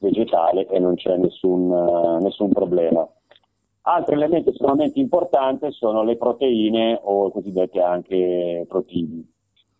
vegetale 0.00 0.66
e 0.66 0.78
non 0.78 0.94
c'è 0.94 1.16
nessun, 1.16 1.70
uh, 1.70 2.22
nessun 2.22 2.50
problema. 2.50 3.08
Altro 3.82 4.14
elemento 4.14 4.50
estremamente 4.50 5.00
importante 5.00 5.70
sono 5.70 6.02
le 6.02 6.16
proteine 6.18 6.98
o 7.02 7.30
cosiddette 7.30 7.80
anche 7.80 8.66
proteine 8.68 9.24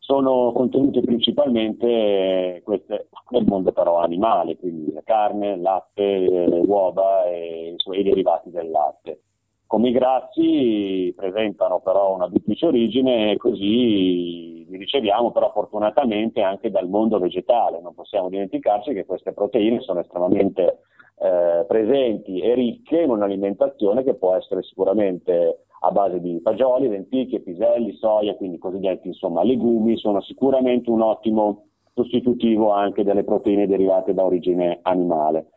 sono 0.08 0.52
contenute 0.52 1.02
principalmente 1.02 2.62
queste 2.64 3.08
nel 3.28 3.44
mondo 3.44 3.72
però 3.72 3.98
animale, 3.98 4.56
quindi 4.56 4.90
la 4.90 5.02
carne, 5.04 5.58
latte, 5.58 6.26
uova 6.64 7.26
e 7.26 7.76
i 7.76 8.02
derivati 8.02 8.48
del 8.48 8.70
latte. 8.70 9.20
Come 9.66 9.90
i 9.90 9.92
grassi 9.92 11.12
presentano 11.14 11.80
però 11.80 12.14
una 12.14 12.26
duplice 12.26 12.64
origine 12.64 13.32
e 13.32 13.36
così 13.36 14.64
li 14.66 14.78
riceviamo 14.78 15.30
però 15.30 15.50
fortunatamente 15.52 16.40
anche 16.40 16.70
dal 16.70 16.88
mondo 16.88 17.18
vegetale. 17.18 17.78
Non 17.82 17.92
possiamo 17.94 18.30
dimenticarci 18.30 18.94
che 18.94 19.04
queste 19.04 19.34
proteine 19.34 19.80
sono 19.80 20.00
estremamente 20.00 20.84
eh, 21.18 21.66
presenti 21.68 22.40
e 22.40 22.54
ricche 22.54 23.02
in 23.02 23.10
un'alimentazione 23.10 24.02
che 24.04 24.14
può 24.14 24.34
essere 24.34 24.62
sicuramente 24.62 25.64
a 25.80 25.90
base 25.90 26.20
di 26.20 26.40
fagioli, 26.42 26.88
lenticchie, 26.88 27.40
piselli, 27.40 27.92
soia, 27.94 28.34
quindi 28.34 28.58
cosiddetti 28.58 29.08
insomma 29.08 29.42
legumi, 29.42 29.96
sono 29.96 30.20
sicuramente 30.20 30.90
un 30.90 31.02
ottimo 31.02 31.66
sostitutivo 31.94 32.70
anche 32.70 33.04
delle 33.04 33.24
proteine 33.24 33.66
derivate 33.66 34.14
da 34.14 34.24
origine 34.24 34.78
animale. 34.82 35.50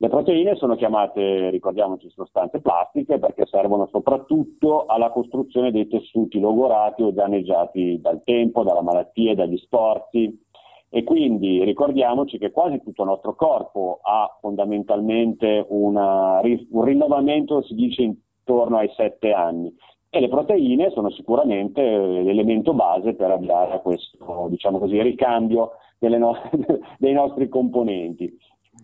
Le 0.00 0.08
proteine 0.08 0.54
sono 0.54 0.76
chiamate, 0.76 1.50
ricordiamoci, 1.50 2.08
sostanze 2.10 2.60
plastiche 2.60 3.18
perché 3.18 3.46
servono 3.46 3.88
soprattutto 3.90 4.84
alla 4.86 5.10
costruzione 5.10 5.72
dei 5.72 5.88
tessuti 5.88 6.38
logorati 6.38 7.02
o 7.02 7.10
danneggiati 7.10 8.00
dal 8.00 8.22
tempo, 8.22 8.62
dalla 8.62 8.82
malattia, 8.82 9.34
dagli 9.34 9.56
sforzi 9.56 10.46
e 10.90 11.02
quindi 11.02 11.64
ricordiamoci 11.64 12.38
che 12.38 12.50
quasi 12.50 12.80
tutto 12.80 13.02
il 13.02 13.08
nostro 13.08 13.34
corpo 13.34 13.98
ha 14.02 14.38
fondamentalmente 14.40 15.66
una, 15.68 16.40
un 16.42 16.84
rinnovamento, 16.84 17.62
si 17.62 17.74
dice, 17.74 18.16
intorno 18.48 18.78
ai 18.78 18.90
7 18.96 19.32
anni 19.32 19.74
e 20.08 20.20
le 20.20 20.28
proteine 20.28 20.90
sono 20.90 21.10
sicuramente 21.10 21.82
l'elemento 21.82 22.72
base 22.72 23.12
per 23.12 23.30
avviare 23.30 23.74
a 23.74 23.78
questo 23.80 24.46
diciamo 24.48 24.78
così, 24.78 25.00
ricambio 25.02 25.72
no- 25.98 26.34
dei 26.98 27.12
nostri 27.12 27.48
componenti. 27.48 28.34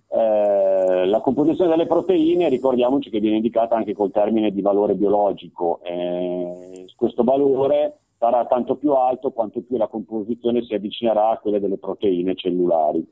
Eh, 0.09 1.06
la 1.06 1.21
composizione 1.21 1.71
delle 1.71 1.87
proteine, 1.87 2.50
ricordiamoci 2.50 3.09
che 3.09 3.21
viene 3.21 3.37
indicata 3.37 3.75
anche 3.75 3.94
col 3.94 4.11
termine 4.12 4.50
di 4.50 4.61
valore 4.61 4.94
biologico. 4.94 5.80
Eh, 5.83 6.85
questo 6.94 7.25
valore 7.25 8.00
sarà 8.18 8.44
tanto 8.44 8.76
più 8.76 8.92
alto 8.92 9.33
quanto 9.33 9.62
più 9.62 9.78
la 9.78 9.88
composizione 9.88 10.62
si 10.62 10.75
avvicinerà 10.75 11.30
a 11.30 11.38
quella 11.38 11.59
delle 11.59 11.78
proteine 11.78 12.35
cellulari. 12.35 13.04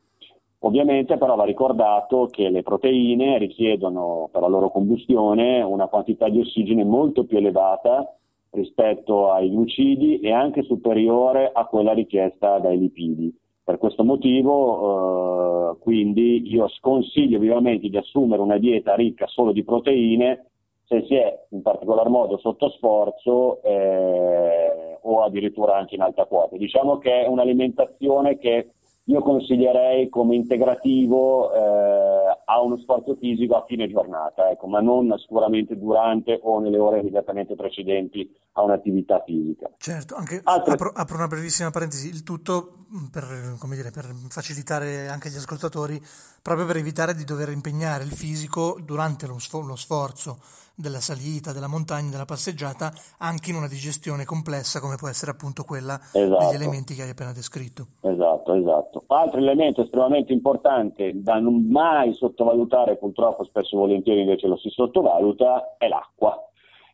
Ovviamente 0.65 1.19
però 1.19 1.35
va 1.35 1.45
ricordato 1.45 2.29
che 2.31 2.49
le 2.49 2.63
proteine 2.63 3.37
richiedono 3.39 4.29
per 4.31 4.43
la 4.43 4.49
loro 4.49 4.71
combustione 4.71 5.61
una 5.61 5.89
quantità 5.89 6.29
di 6.29 6.39
ossigeno 6.39 6.85
molto 6.85 7.25
più 7.25 7.39
elevata 7.39 8.15
rispetto 8.51 9.33
ai 9.33 9.51
glucidi 9.51 10.21
e 10.21 10.31
anche 10.31 10.63
superiore 10.63 11.51
a 11.53 11.67
quella 11.67 11.93
richiesta 11.93 12.59
dai 12.59 12.79
lipidi. 12.79 13.35
Per 13.65 13.79
questo 13.79 14.05
motivo, 14.05 15.73
eh, 15.73 15.79
quindi, 15.81 16.49
io 16.53 16.69
sconsiglio 16.69 17.41
vivamente 17.41 17.89
di 17.89 17.97
assumere 17.97 18.43
una 18.43 18.59
dieta 18.59 18.95
ricca 18.95 19.27
solo 19.27 19.51
di 19.51 19.65
proteine 19.65 20.47
se 20.85 21.05
si 21.07 21.15
è 21.15 21.45
in 21.51 21.63
particolar 21.63 22.09
modo 22.09 22.39
sotto 22.39 22.69
sforzo 22.71 23.63
eh, 23.63 24.99
o 25.01 25.23
addirittura 25.23 25.77
anche 25.77 25.95
in 25.97 26.03
alta 26.03 26.27
quota. 26.27 26.57
Diciamo 26.57 26.99
che 26.99 27.23
è 27.25 27.27
un'alimentazione 27.27 28.39
che 28.39 28.73
io 29.05 29.21
consiglierei 29.21 30.09
come 30.09 30.37
integrativo 30.37 31.53
eh, 31.53 32.39
a 32.45 32.61
uno 32.61 32.79
sforzo 32.79 33.17
fisico 33.17 33.57
a 33.57 33.65
fine 33.67 33.89
giornata, 33.89 34.51
ecco, 34.51 34.69
ma 34.69 34.81
non 34.81 35.13
sicuramente 35.19 35.77
durante 35.77 36.39
o 36.43 36.61
nelle 36.61 36.79
ore 36.79 37.01
immediatamente 37.01 37.57
precedenti 37.57 38.31
a 38.53 38.63
un'attività 38.63 39.23
fisica. 39.25 39.71
Certo, 39.79 40.15
anche 40.15 40.41
Altre... 40.45 40.75
apro, 40.75 40.93
apro, 40.95 41.17
una 41.17 41.27
brevissima 41.27 41.71
parentesi, 41.71 42.09
il 42.09 42.23
tutto 42.23 42.87
per, 43.11 43.25
dire, 43.71 43.91
per 43.91 44.15
facilitare 44.29 45.09
anche 45.09 45.31
gli 45.31 45.37
ascoltatori, 45.37 46.01
proprio 46.41 46.67
per 46.67 46.77
evitare 46.77 47.15
di 47.15 47.25
dover 47.25 47.49
impegnare 47.49 48.05
il 48.05 48.13
fisico 48.13 48.79
durante 48.85 49.27
lo, 49.27 49.37
lo 49.67 49.77
sforzo 49.77 50.39
della 50.75 51.01
salita, 51.01 51.53
della 51.53 51.67
montagna, 51.67 52.11
della 52.11 52.25
passeggiata, 52.25 52.93
anche 53.19 53.51
in 53.51 53.57
una 53.57 53.69
digestione 53.69 54.25
complessa 54.25 54.81
come 54.81 54.97
può 54.97 55.09
essere 55.09 55.31
appunto 55.31 55.65
quella 55.65 55.99
esatto. 56.13 56.45
degli 56.45 56.55
elementi 56.55 56.95
che 56.95 57.03
hai 57.03 57.11
appena 57.11 57.33
descritto. 57.33 57.87
Esatto, 58.01 58.55
esatto. 58.55 58.92
Altro 59.13 59.41
elemento 59.41 59.83
estremamente 59.83 60.33
importante 60.33 61.13
da 61.15 61.39
non 61.39 61.67
mai 61.69 62.15
sottovalutare, 62.15 62.97
purtroppo 62.97 63.45
spesso 63.45 63.77
e 63.77 63.79
volentieri 63.79 64.21
invece 64.21 64.47
lo 64.47 64.57
si 64.57 64.71
sottovaluta, 64.71 65.77
è 65.77 65.87
l'acqua. 65.87 66.37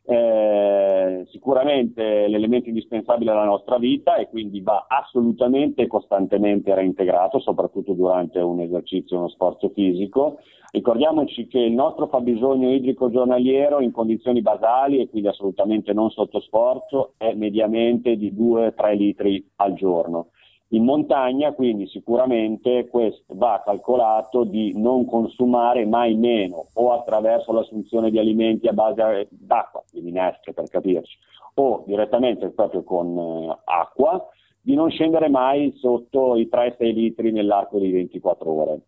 Eh, 0.05 1.27
sicuramente 1.31 2.29
l'elemento 2.29 2.69
indispensabile 2.69 3.31
della 3.31 3.45
nostra 3.45 3.77
vita 3.77 4.17
e 4.17 4.29
quindi 4.29 4.63
va 4.63 4.87
assolutamente 4.89 5.83
e 5.83 5.87
costantemente 5.87 6.75
reintegrato, 6.75 7.39
soprattutto 7.41 7.93
durante 7.93 8.41
un 8.41 8.61
esercizio, 8.61 9.19
uno 9.19 9.29
sforzo 9.29 9.69
fisico. 9.69 10.39
Ricordiamoci 10.71 11.47
che 11.47 11.59
il 11.59 11.73
nostro 11.73 12.09
fabbisogno 12.09 12.71
idrico 12.71 13.11
giornaliero 13.11 13.81
in 13.81 13.93
condizioni 13.93 14.43
basali 14.43 14.99
e 14.99 15.09
quindi 15.09 15.29
assolutamente 15.29 15.93
non 15.93 16.11
sotto 16.11 16.41
sforzo 16.41 17.13
è 17.17 17.33
mediamente 17.35 18.17
di 18.17 18.33
2-3 18.33 18.97
litri 18.97 19.47
al 19.57 19.75
giorno. 19.75 20.29
In 20.73 20.85
montagna 20.85 21.53
quindi 21.53 21.87
sicuramente 21.87 22.89
questo 22.89 23.35
va 23.37 23.63
calcolato 23.65 24.45
di 24.45 24.79
non 24.79 25.07
consumare 25.07 25.87
mai 25.87 26.15
meno 26.15 26.67
o 26.75 26.93
attraverso 26.93 27.53
l'assunzione 27.53 28.11
di 28.11 28.19
alimenti 28.19 28.69
a 28.69 28.75
base 28.75 29.29
d'acqua, 29.31 29.83
di 29.91 30.03
minestre 30.03 30.53
per 30.53 30.69
capirci, 30.69 31.17
o 31.55 31.85
direttamente 31.87 32.51
proprio 32.51 32.83
con 32.83 33.17
eh, 33.17 33.59
acqua, 33.65 34.29
di 34.61 34.75
non 34.75 34.91
scendere 34.91 35.31
mai 35.31 35.73
sotto 35.77 36.37
i 36.37 36.51
3-6 36.53 36.93
litri 36.93 37.33
nell'arco 37.33 37.79
di 37.79 37.91
24 37.91 38.51
ore. 38.51 38.81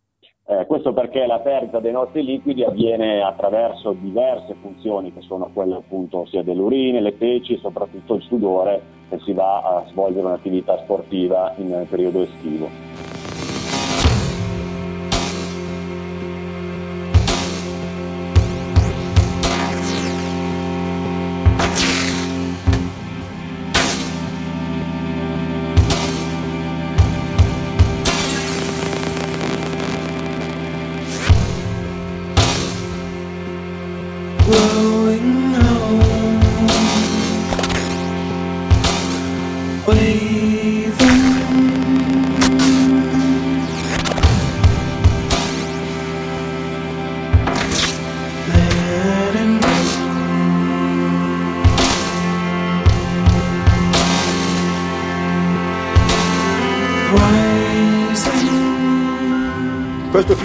Eh, 0.50 0.66
questo 0.66 0.92
perché 0.92 1.26
la 1.26 1.38
perdita 1.38 1.78
dei 1.78 1.92
nostri 1.92 2.24
liquidi 2.24 2.64
avviene 2.64 3.22
attraverso 3.22 3.92
diverse 3.92 4.56
funzioni 4.60 5.12
che 5.12 5.20
sono 5.20 5.48
quelle 5.52 5.76
appunto 5.76 6.26
sia 6.26 6.42
dell'urine, 6.42 7.00
le 7.00 7.12
feci 7.12 7.54
e 7.54 7.58
soprattutto 7.58 8.14
il 8.14 8.22
sudore 8.22 8.82
se 9.10 9.20
si 9.20 9.32
va 9.32 9.60
a 9.60 9.84
svolgere 9.86 10.26
un'attività 10.26 10.76
sportiva 10.78 11.54
in 11.58 11.86
periodo 11.88 12.22
estivo. 12.22 12.99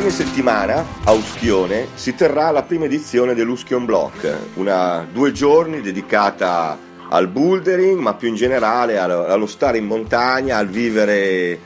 Fine 0.05 0.11
settimana 0.11 0.85
a 1.05 1.11
Uschione 1.13 1.87
si 1.95 2.13
terrà 2.13 2.51
la 2.51 2.61
prima 2.61 2.85
edizione 2.85 3.33
dell'Uschion 3.33 3.85
Block, 3.85 4.37
una 4.55 5.03
due 5.11 5.31
giorni 5.31 5.81
dedicata 5.81 6.77
al 7.09 7.27
bouldering, 7.27 7.99
ma 7.99 8.13
più 8.13 8.27
in 8.27 8.35
generale 8.35 8.99
allo 8.99 9.47
stare 9.47 9.79
in 9.79 9.85
montagna, 9.85 10.57
al 10.57 10.67
vivere 10.67 11.57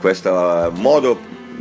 questo 0.00 0.72
modo 0.74 1.18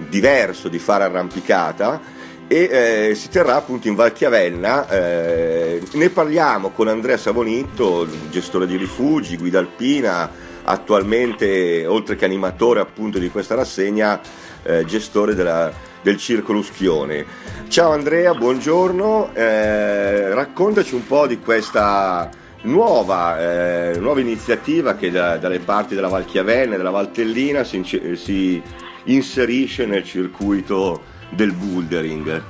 diverso 0.07 0.69
di 0.69 0.79
fare 0.79 1.03
arrampicata 1.03 1.99
e 2.47 3.09
eh, 3.09 3.15
si 3.15 3.27
terrà 3.27 3.55
appunto 3.55 3.89
in 3.89 3.95
Val 3.95 4.13
Chiavenna. 4.13 4.87
Eh, 4.87 5.81
ne 5.91 6.09
parliamo 6.11 6.69
con 6.69 6.87
Andrea 6.87 7.17
Savonitto, 7.17 8.07
gestore 8.29 8.67
di 8.67 8.77
rifugi, 8.77 9.35
guida 9.35 9.59
alpina, 9.59 10.29
attualmente 10.63 11.85
oltre 11.85 12.15
che 12.15 12.23
animatore 12.23 12.79
appunto 12.79 13.19
di 13.19 13.29
questa 13.29 13.55
rassegna 13.55 14.21
eh, 14.63 14.85
gestore 14.85 15.35
della, 15.35 15.89
del 16.01 16.17
Circolo 16.17 16.59
Uschione. 16.59 17.25
Ciao 17.67 17.91
Andrea, 17.91 18.33
buongiorno, 18.33 19.33
eh, 19.33 20.33
raccontaci 20.33 20.95
un 20.95 21.05
po' 21.05 21.27
di 21.27 21.39
questa 21.39 22.29
nuova, 22.63 23.39
eh, 23.39 23.97
nuova 23.97 24.19
iniziativa 24.19 24.95
che 24.95 25.09
da, 25.09 25.37
dalle 25.37 25.59
parti 25.59 25.95
della 25.95 26.09
Val 26.09 26.25
Chiavenna 26.25 26.75
e 26.75 26.77
della 26.77 26.89
Valtellina 26.89 27.63
si, 27.63 27.83
si 28.15 28.61
inserisce 29.05 29.85
nel 29.85 30.03
circuito 30.03 31.03
del 31.29 31.53
bouldering. 31.53 32.43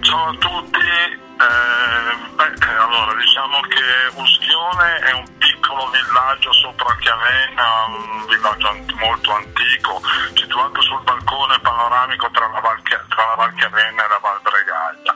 Ciao 0.00 0.28
a 0.28 0.36
tutti, 0.38 0.78
eh, 0.78 2.34
beh, 2.34 2.66
allora 2.78 3.14
diciamo 3.14 3.60
che 3.68 4.20
Uschione 4.20 4.98
è 4.98 5.12
un 5.12 5.24
piccolo 5.38 5.90
villaggio 5.90 6.52
sopra 6.52 6.96
Chiavenna, 7.00 7.62
un 7.88 8.26
villaggio 8.28 8.96
molto 8.98 9.32
antico, 9.32 10.00
situato 10.34 10.82
sul 10.82 11.00
balcone 11.04 11.49
panoramico 11.80 12.30
tra 12.30 12.46
la 12.48 12.60
Val, 12.60 12.82
tra 12.82 13.24
la 13.24 13.34
Val 13.36 13.54
Chiavenna 13.54 14.04
e 14.04 14.08
la 14.08 14.18
Val 14.18 14.40
Bregaglia. 14.42 15.14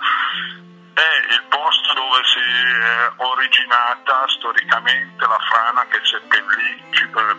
È 0.94 1.12
il 1.28 1.42
posto 1.48 1.92
dove 1.92 2.22
si 2.24 2.40
è 2.40 3.12
originata 3.16 4.24
storicamente 4.28 5.26
la 5.26 5.38
frana 5.46 5.84
che 5.88 6.00
seppellì 6.02 6.82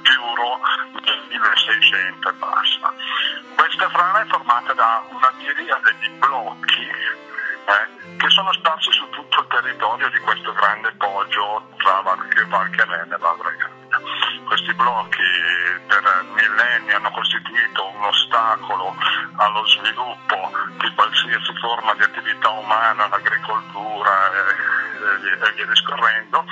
Piuro 0.04 0.60
nel 1.02 1.26
1600 1.30 2.30
e 2.30 2.34
passa. 2.34 2.94
Questa 3.56 3.90
frana 3.90 4.22
è 4.22 4.28
formata 4.28 4.74
da 4.74 5.04
una 5.10 5.32
miriade 5.38 5.96
di 6.00 6.10
blocchi 6.20 6.86
eh, 6.86 8.18
che 8.18 8.30
sono 8.30 8.54
sparsi 8.54 8.92
su 8.92 9.10
tutto 9.10 9.42
il 9.42 9.48
territorio 9.48 10.10
di 10.10 10.20
questo 10.20 10.54
grande 10.54 10.92
poggio 10.98 11.68
tra 11.78 12.02
Valchianene 12.02 13.16
e 13.16 13.18
Val 13.18 13.38
Bregaglia. 13.38 14.02
Questi 14.46 14.74
blocchi 14.74 15.24
per 15.88 16.26
millenni 16.34 16.92
hanno 16.92 17.12
costituito 17.12 17.88
un 17.88 18.04
ostacolo 18.04 18.96
allo 19.38 19.66
sviluppo 19.68 20.52
di 20.80 20.94
qualsiasi 20.94 21.54
forma 21.60 21.94
di 21.96 22.04
attività 22.04 22.50
umana, 22.50 23.08
l'agricoltura 23.08 24.32
e, 24.32 24.75
e 25.06 25.52
via 25.54 25.66
discorrendo. 25.66 26.46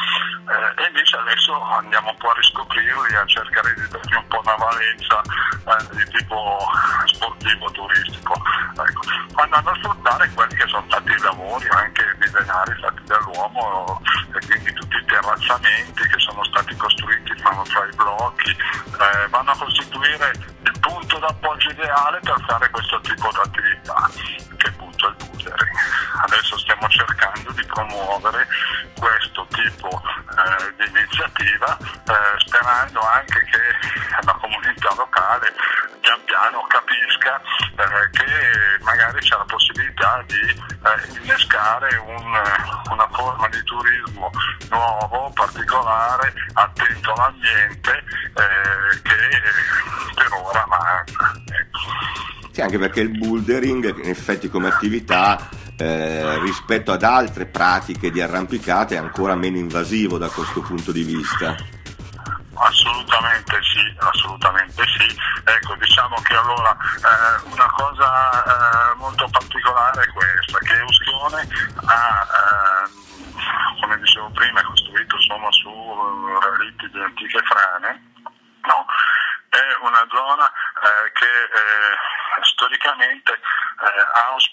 Eh, 0.49 0.83
e 0.83 0.87
invece 0.87 1.17
adesso 1.17 1.61
andiamo 1.61 2.09
un 2.09 2.17
po' 2.17 2.29
a 2.29 2.33
riscoprirli, 2.35 3.15
a 3.15 3.25
cercare 3.25 3.73
di 3.73 3.87
dargli 3.87 4.15
un 4.15 4.27
po' 4.27 4.41
una 4.43 4.55
valenza 4.55 5.21
eh, 5.21 5.95
di 5.95 6.05
tipo 6.11 6.59
sportivo, 7.05 7.71
turistico. 7.71 8.33
Ecco. 8.75 9.01
Andando 9.41 9.69
a 9.69 9.75
sfruttare 9.75 10.29
quelli 10.33 10.55
che 10.55 10.67
sono 10.67 10.83
stati 10.87 11.11
i 11.11 11.19
lavori 11.19 11.67
anche 11.69 12.15
millenari 12.19 12.75
fatti 12.79 13.03
dall'uomo 13.05 14.01
e 14.33 14.45
quindi 14.45 14.73
tutti 14.73 14.97
i 14.97 15.05
terrazzamenti 15.05 16.07
che 16.07 16.19
sono 16.19 16.43
stati 16.45 16.75
costruiti 16.75 17.33
fra 17.37 17.85
i 17.85 17.95
blocchi, 17.95 18.49
eh, 18.51 19.27
vanno 19.29 19.51
a 19.51 19.57
costituire 19.57 20.31
il 20.63 20.79
punto 20.79 21.19
d'appoggio 21.19 21.69
ideale 21.69 22.19
per 22.21 22.35
fare 22.47 22.69
questo 22.69 22.99
tipo 23.01 23.29
di 23.29 23.39
attività, 23.43 24.09
che 24.57 24.67
è 24.67 24.69
appunto 24.69 25.07
il 25.07 25.15
bouldering. 25.15 25.77
Adesso 26.25 26.57
stiamo 26.57 26.87
cercando 26.89 27.51
di 27.51 27.65
promuovere 27.65 28.42
tipo 29.53 29.89
eh, 29.89 30.73
di 30.77 30.89
iniziativa 30.89 31.77
eh, 31.77 32.39
sperando 32.39 32.99
anche 33.01 33.39
che 33.45 33.61
la 34.25 34.33
comunità 34.33 34.93
locale 34.97 35.53
pian 36.01 36.19
piano 36.25 36.65
capisca 36.67 37.39
eh, 37.39 38.09
che 38.11 38.83
magari 38.83 39.19
c'è 39.19 39.37
la 39.37 39.45
possibilità 39.45 40.23
di 40.27 40.43
eh, 40.43 41.19
innescare 41.21 41.95
un, 41.97 42.41
una 42.91 43.07
forma 43.11 43.47
di 43.49 43.63
turismo 43.63 44.29
nuovo, 44.69 45.31
particolare, 45.33 46.33
attento 46.53 47.13
all'ambiente 47.13 47.91
eh, 47.91 49.01
che 49.01 49.41
per 50.15 50.27
ora 50.31 50.65
manca. 50.67 51.31
Ecco. 51.45 51.79
Sì, 52.51 52.61
anche 52.61 52.77
perché 52.77 53.01
il 53.01 53.17
bouldering 53.17 54.03
in 54.03 54.09
effetti 54.09 54.49
come 54.49 54.67
attività 54.67 55.49
eh, 55.77 56.39
rispetto 56.39 56.91
ad 56.91 57.03
altre 57.03 57.45
pratiche 57.45 58.11
di 58.11 58.21
arrampicata 58.21 58.95
è 58.95 58.97
ancora 58.97 59.35
meno 59.35 59.57
invasivo 59.57 60.17
da 60.17 60.29
questo 60.29 60.61
punto 60.61 60.91
di 60.91 61.03
vista. 61.03 61.55
Assolutamente 62.55 63.59
sì, 63.63 63.95
assolutamente 63.97 64.83
sì. 64.85 65.17
Ecco, 65.43 65.75
diciamo 65.75 66.15
che 66.21 66.35
allora 66.35 66.71
eh, 66.71 67.49
una 67.51 67.69
cosa 67.71 68.91
eh, 68.91 68.95
molto 68.95 69.27
particolare 69.29 70.03
è 70.03 70.07
questa, 70.07 70.57
che 70.59 70.79
Uschione 70.81 71.47
ha, 71.85 72.27
eh, 72.29 73.81
come 73.81 73.97
dicevo 73.99 74.29
prima, 74.29 74.59
è 74.59 74.63
costruito 74.63 75.15
insomma, 75.15 75.51
su 75.51 75.69
relitti 76.39 76.89
di 76.89 76.99
antiche 76.99 77.41
frane, 77.43 78.11
no? 78.61 78.85
è 79.53 79.85
una 79.85 80.05
zona 80.09 80.45
eh, 80.49 81.11
che 81.13 81.25
eh, 81.25 82.41
storicamente 82.41 83.33
eh, 83.33 83.39
ha 84.17 84.33
ospitato 84.33 84.52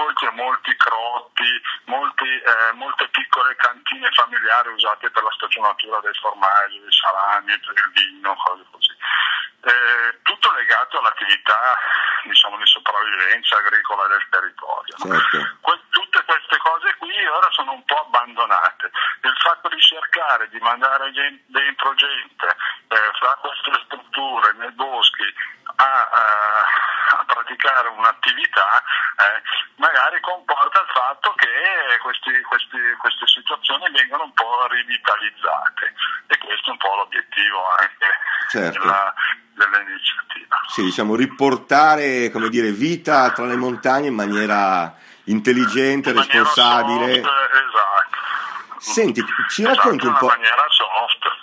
molti 0.00 0.24
e 0.24 0.30
molti 0.30 0.76
crotti, 0.76 1.62
molti, 1.84 2.24
eh, 2.24 2.72
molte 2.72 3.08
piccole 3.08 3.54
cantine 3.56 4.08
familiari 4.12 4.72
usate 4.72 5.10
per 5.10 5.22
la 5.22 5.32
stagionatura 5.32 6.00
dei 6.00 6.14
formaggi, 6.14 6.80
dei 6.80 6.92
salami, 6.92 7.58
per 7.58 7.74
il 7.76 7.90
vino, 7.92 8.34
cose 8.34 8.64
così. 8.70 8.96
Eh, 9.62 10.18
tutto 10.22 10.50
legato 10.52 10.98
all'attività 10.98 11.76
diciamo, 12.24 12.56
di 12.56 12.64
sopravvivenza 12.64 13.56
agricola 13.58 14.06
del 14.06 14.26
territorio. 14.30 14.96
Certo. 14.96 15.58
Que- 15.60 15.78
tutte 15.90 16.24
queste 16.24 16.56
cose 16.58 16.96
qui 16.96 17.26
ora 17.26 17.50
sono 17.50 17.72
un 17.72 17.84
po' 17.84 18.00
abbandonate. 18.00 18.90
Il 19.22 19.36
fatto 19.36 19.68
di 19.68 19.80
cercare 19.80 20.48
di 20.48 20.58
mandare 20.60 21.12
dentro 21.46 21.94
gente 21.94 22.46
eh, 22.88 23.10
fra 23.18 23.36
queste 23.40 23.70
strutture 23.84 24.52
nei 24.54 24.72
boschi 24.72 25.34
a, 25.76 26.08
a 27.16 27.24
praticare 27.26 27.88
un'attività 27.88 28.82
eh, 29.20 29.42
magari 29.76 30.20
comporta 30.20 30.80
il 30.80 30.88
fatto 30.92 31.32
che 31.34 31.98
questi, 32.00 32.40
questi, 32.42 32.78
queste 32.98 33.26
situazioni 33.26 33.90
vengono 33.90 34.24
un 34.24 34.32
po' 34.32 34.66
rivitalizzate 34.68 35.94
e 36.26 36.38
questo 36.38 36.68
è 36.68 36.70
un 36.72 36.78
po' 36.78 36.94
l'obiettivo 36.96 37.58
anche 37.78 38.08
certo. 38.50 38.80
della, 38.80 39.14
dell'iniziativa. 39.54 40.56
Sì, 40.68 40.82
diciamo 40.82 41.14
riportare 41.14 42.30
come 42.30 42.48
dire, 42.48 42.70
vita 42.72 43.30
tra 43.32 43.46
le 43.46 43.56
montagne 43.56 44.08
in 44.08 44.14
maniera 44.14 44.94
intelligente, 45.24 46.10
in 46.10 46.16
responsabile. 46.16 47.14
Soft, 47.14 47.28
esatto. 47.52 48.78
Senti, 48.78 49.24
ci 49.48 49.64
racconti 49.64 50.06
esatto, 50.06 50.08
un 50.08 50.16
po'. 50.18 50.34
In 50.34 50.40
maniera 50.40 50.64
soft. 50.68 51.38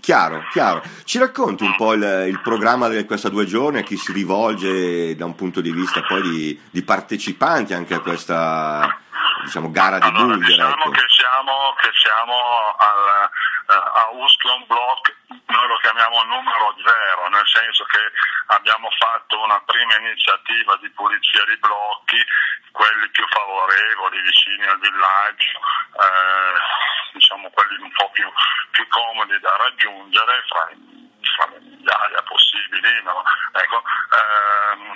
Chiaro, 0.00 0.44
chiaro. 0.50 0.82
Ci 1.04 1.18
racconti 1.18 1.62
un 1.62 1.76
po' 1.76 1.92
il, 1.92 2.02
il, 2.26 2.40
programma 2.40 2.88
di 2.88 3.04
questa 3.04 3.28
due 3.28 3.46
giorni, 3.46 3.78
a 3.78 3.82
chi 3.82 3.96
si 3.96 4.12
rivolge 4.12 5.14
da 5.14 5.24
un 5.24 5.36
punto 5.36 5.60
di 5.60 5.70
vista 5.70 6.02
poi 6.02 6.22
di, 6.22 6.60
di 6.72 6.82
partecipanti 6.82 7.72
anche 7.72 7.94
a 7.94 8.00
questa 8.00 8.98
diciamo, 9.44 9.70
gara 9.70 9.98
di 9.98 10.06
allora, 10.06 10.34
Bulgari? 10.34 10.52
Diciamo 10.54 10.72
ecco. 10.72 10.90
che 10.90 11.04
siamo, 11.06 11.52
che 11.80 11.90
siamo 11.94 12.34
al, 12.78 13.30
a 13.72 14.08
Ustion 14.10 14.66
Block, 14.66 15.14
noi 15.28 15.66
lo 15.68 15.76
chiamiamo 15.78 16.22
numero 16.24 16.74
zero, 16.84 17.28
nel 17.28 17.46
senso 17.46 17.84
che 17.84 18.00
abbiamo 18.54 18.90
fatto 18.90 19.40
una 19.42 19.60
prima 19.62 19.96
iniziativa 19.96 20.76
di 20.76 20.90
pulizia 20.90 21.44
di 21.44 21.56
blocchi, 21.58 22.24
quelli 22.72 23.08
più 23.10 23.26
favorevoli, 23.28 24.20
vicini 24.22 24.64
al 24.66 24.78
villaggio. 24.78 25.58
Eh, 26.00 27.12
diciamo 27.12 27.50
quelli 27.50 27.82
un 27.82 27.92
po' 27.92 28.10
più, 28.10 28.30
più 28.70 28.88
comodi 28.88 29.38
da 29.40 29.56
raggiungere 29.56 30.42
fra, 30.48 30.68
fra 31.36 31.50
le 31.52 31.60
migliaia 31.60 32.22
possibili. 32.22 33.02
No? 33.02 33.22
Ecco, 33.52 33.82
ehm, 34.16 34.92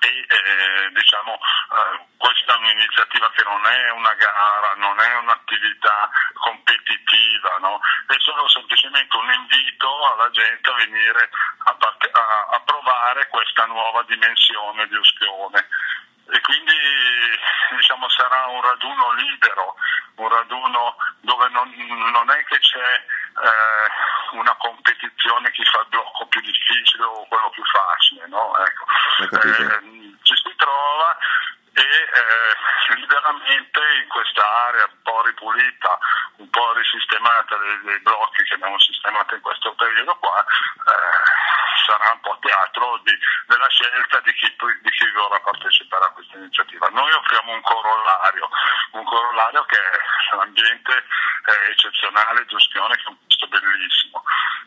e 0.00 0.26
eh, 0.28 0.90
diciamo 0.92 1.34
eh, 1.34 2.06
questa 2.16 2.54
è 2.54 2.58
un'iniziativa 3.02 3.30
che 3.34 3.42
non 3.44 3.64
è 3.66 3.90
una 3.90 4.14
gara, 4.14 4.74
non 4.76 4.98
è 5.00 5.16
un'attività 5.16 6.08
competitiva, 6.34 7.56
no? 7.60 7.80
è 8.06 8.14
solo 8.18 8.48
semplicemente 8.48 9.16
un 9.16 9.32
invito 9.32 10.12
alla 10.12 10.30
gente 10.30 10.70
a 10.70 10.74
venire 10.74 11.30
a, 11.64 11.74
part- 11.74 12.10
a, 12.12 12.46
a 12.54 12.60
provare 12.60 13.28
questa 13.28 13.66
nuova 13.66 14.02
dimensione 14.04 14.86
di 14.86 14.94
Uschione 14.96 15.66
e 16.30 16.40
quindi 16.40 16.74
diciamo, 17.76 18.08
sarà 18.08 18.46
un 18.46 18.62
raduno 18.62 19.12
libero, 19.14 19.74
un 20.16 20.28
raduno 20.28 20.96
dove 21.20 21.48
non, 21.50 21.68
non 22.12 22.30
è 22.30 22.44
che 22.44 22.58
c'è 22.58 23.04
eh, 23.42 24.36
una 24.36 24.54
competizione 24.56 25.50
chi 25.50 25.64
fa 25.64 25.80
il 25.80 25.88
blocco 25.88 26.26
più 26.26 26.40
difficile 26.40 27.04
o 27.04 27.26
quello 27.26 27.50
più 27.50 27.62
facile, 27.64 28.26
no? 28.28 28.56
Ecco. 28.56 28.84
Eh, 29.46 30.16
ci 30.22 30.34
si 30.36 30.54
trova 30.56 31.18
e 31.74 31.80
eh, 31.82 32.94
liberamente 32.96 33.80
in 34.02 34.08
questa 34.08 34.44
area 34.68 34.84
un 34.84 35.02
po' 35.02 35.22
ripulita, 35.22 35.98
un 36.36 36.50
po' 36.50 36.72
risistemata 36.74 37.51
dei, 37.62 37.80
dei 37.82 38.00
blocchi 38.00 38.42
che 38.44 38.54
abbiamo 38.54 38.78
sistemato 38.78 39.34
in 39.34 39.40
questo 39.40 39.74
periodo 39.74 40.14
qua, 40.16 40.44
eh, 40.44 41.62
sarà 41.86 42.12
un 42.12 42.20
po' 42.20 42.38
teatro 42.40 43.00
di, 43.04 43.16
della 43.46 43.68
scelta 43.68 44.20
di 44.20 44.32
chi, 44.34 44.56
di 44.80 44.90
chi, 44.90 45.10
vorrà 45.12 45.38
partecipare 45.40 46.04
a 46.04 46.10
questa 46.10 46.36
iniziativa. 46.36 46.88
Noi 46.88 47.10
offriamo 47.12 47.52
un 47.52 47.62
corollario, 47.62 48.48
un 48.92 49.04
corollario 49.04 49.64
che 49.64 49.78
è 49.78 50.36
l'ambiente 50.36 51.04
eh, 51.44 51.70
eccezionale 51.70 52.44
di 52.46 52.54
Uschione, 52.54 52.96
che 52.96 53.02
è 53.02 53.08
un 53.08 53.18
posto 53.26 53.46
bellissimo. 53.48 54.22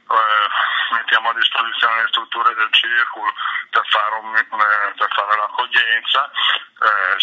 Eh, 0.10 0.94
mettiamo 0.96 1.30
a 1.30 1.34
disposizione 1.34 2.02
le 2.02 2.08
strutture 2.10 2.54
del 2.54 2.72
circolo 2.72 3.34
per 3.70 3.88
fare, 3.88 4.16
un, 4.16 4.36
eh, 4.36 4.94
per 4.96 5.14
fare 5.14 5.38
l'accoglienza. 5.38 6.32
Eh, 6.32 7.18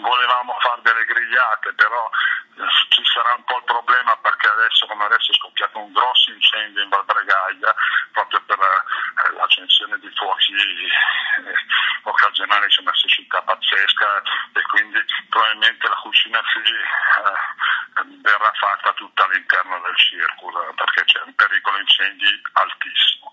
volevamo 0.00 0.56
fare 0.60 0.80
delle 0.82 1.04
grigliate, 1.04 1.72
però 1.74 2.10
eh, 2.56 2.66
ci 2.88 3.04
sarà 3.04 3.34
un 3.34 3.44
po' 3.44 3.56
il 3.58 3.64
problema 3.64 4.16
adesso 4.58 4.86
come 4.86 5.04
adesso 5.04 5.30
è 5.30 5.34
scoppiato 5.34 5.78
un 5.78 5.92
grosso 5.92 6.30
incendio 6.32 6.82
in 6.82 6.88
Valbregaglia 6.88 7.74
proprio 8.12 8.40
per 8.42 8.58
eh, 8.58 9.32
l'accensione 9.34 9.98
di 9.98 10.10
fuochi 10.16 10.54
eh, 10.54 11.54
occasionali, 12.02 12.66
c'è 12.68 12.80
una 12.80 12.94
siccità 12.94 13.40
pazzesca 13.42 14.22
e 14.52 14.62
quindi 14.62 14.98
probabilmente 15.28 15.88
la 15.88 16.00
cucina 16.02 16.40
si 16.52 16.58
eh, 16.58 18.18
verrà 18.22 18.52
fatta 18.58 18.92
tutta 18.94 19.24
all'interno 19.24 19.80
del 19.80 19.96
circolo 19.96 20.72
perché 20.74 21.04
c'è 21.04 21.20
un 21.24 21.34
pericolo 21.34 21.78
incendi 21.78 22.42
altissimo. 22.52 23.32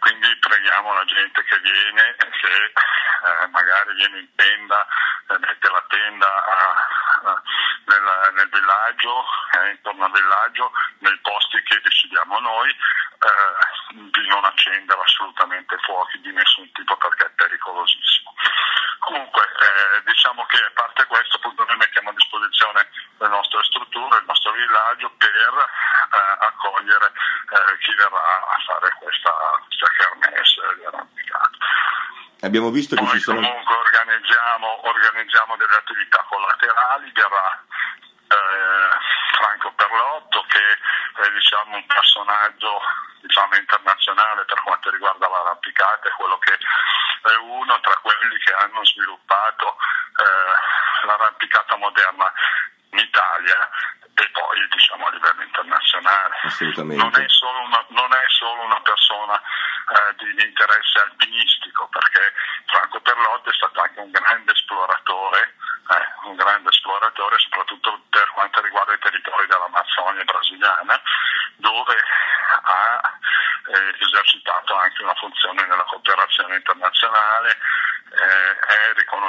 Quindi 0.00 0.34
preghiamo 0.36 0.94
la 0.94 1.04
gente 1.04 1.44
che 1.44 1.58
viene 1.58 2.16
che 2.16 2.72
eh, 2.72 3.46
magari 3.48 3.94
viene 3.94 4.18
in 4.20 4.34
tenda, 4.34 4.86
eh, 5.28 5.38
mette 5.38 5.68
la 5.68 5.84
tenda 5.88 6.26
a, 6.26 7.28
a, 7.28 7.42
nel, 7.84 8.32
nel, 8.34 8.39
villaggio, 8.50 9.24
eh, 9.52 9.70
intorno 9.70 10.04
al 10.04 10.12
villaggio, 10.12 10.72
nei 10.98 11.18
posti 11.22 11.62
che 11.62 11.80
decidiamo 11.82 12.38
noi, 12.38 12.70
eh, 12.70 14.08
di 14.10 14.26
non 14.28 14.44
accendere 14.44 15.00
assolutamente 15.00 15.76
fuochi 15.82 16.20
di 16.20 16.32
nessun 16.32 16.70
tipo 16.72 16.96
perché 16.96 17.26
è 17.26 17.30
pericolosissimo. 17.30 18.34
Comunque 19.00 19.42
eh, 19.42 20.02
diciamo 20.04 20.44
che 20.46 20.56
a 20.56 20.70
parte 20.74 21.06
questo 21.06 21.36
appunto 21.36 21.64
noi 21.64 21.76
mettiamo 21.76 22.10
a 22.10 22.14
disposizione 22.14 22.88
le 23.18 23.28
nostre 23.28 23.62
strutture, 23.64 24.18
il 24.18 24.24
nostro 24.26 24.52
villaggio 24.52 25.10
per 25.16 25.28
eh, 25.30 26.46
accogliere 26.46 27.12
chi 27.80 27.94
verrà 27.94 28.46
a 28.46 28.58
fare 28.64 28.94
questa, 29.00 29.32
questa 29.66 29.86
kermesse 29.96 30.60
di 30.76 30.84
arrampicato. 30.84 31.58
Abbiamo 32.42 32.70
visto 32.70 32.94
che 32.94 33.02
Noi 33.02 33.12
ci 33.12 33.20
sono... 33.20 33.40
comunque 33.40 33.74
organizziamo, 33.74 34.86
organizziamo 34.86 35.56
delle 35.56 35.76
attività 35.76 36.24
collaterali, 36.28 37.10
verrà 37.12 37.64
eh, 38.28 38.90
Franco 39.36 39.72
Perlotto 39.72 40.44
che 40.48 40.62
è 41.22 41.30
diciamo, 41.32 41.76
un 41.76 41.86
personaggio 42.30 42.80
diciamo, 43.20 43.56
internazionale 43.56 44.44
per 44.44 44.62
quanto 44.62 44.90
riguarda 44.90 45.28
l'arrampicata, 45.28 46.08
è 46.08 46.12
quello 46.16 46.38
che 46.38 46.54
è 46.54 47.36
uno 47.42 47.80
tra 47.80 47.94
quelli 48.00 48.38
che 48.38 48.52
hanno 48.54 48.84
sviluppato 48.84 49.76
eh, 50.16 51.06
l'arrampicata 51.06 51.76
moderna 51.76 52.32
in 52.90 52.98
Italia 52.98 53.68
e 54.14 54.28
poi 54.30 54.68
diciamo, 54.70 55.06
a 55.06 55.10
livello 55.10 55.42
internazionale. 55.42 56.34
Non 56.96 57.12
è 57.14 57.28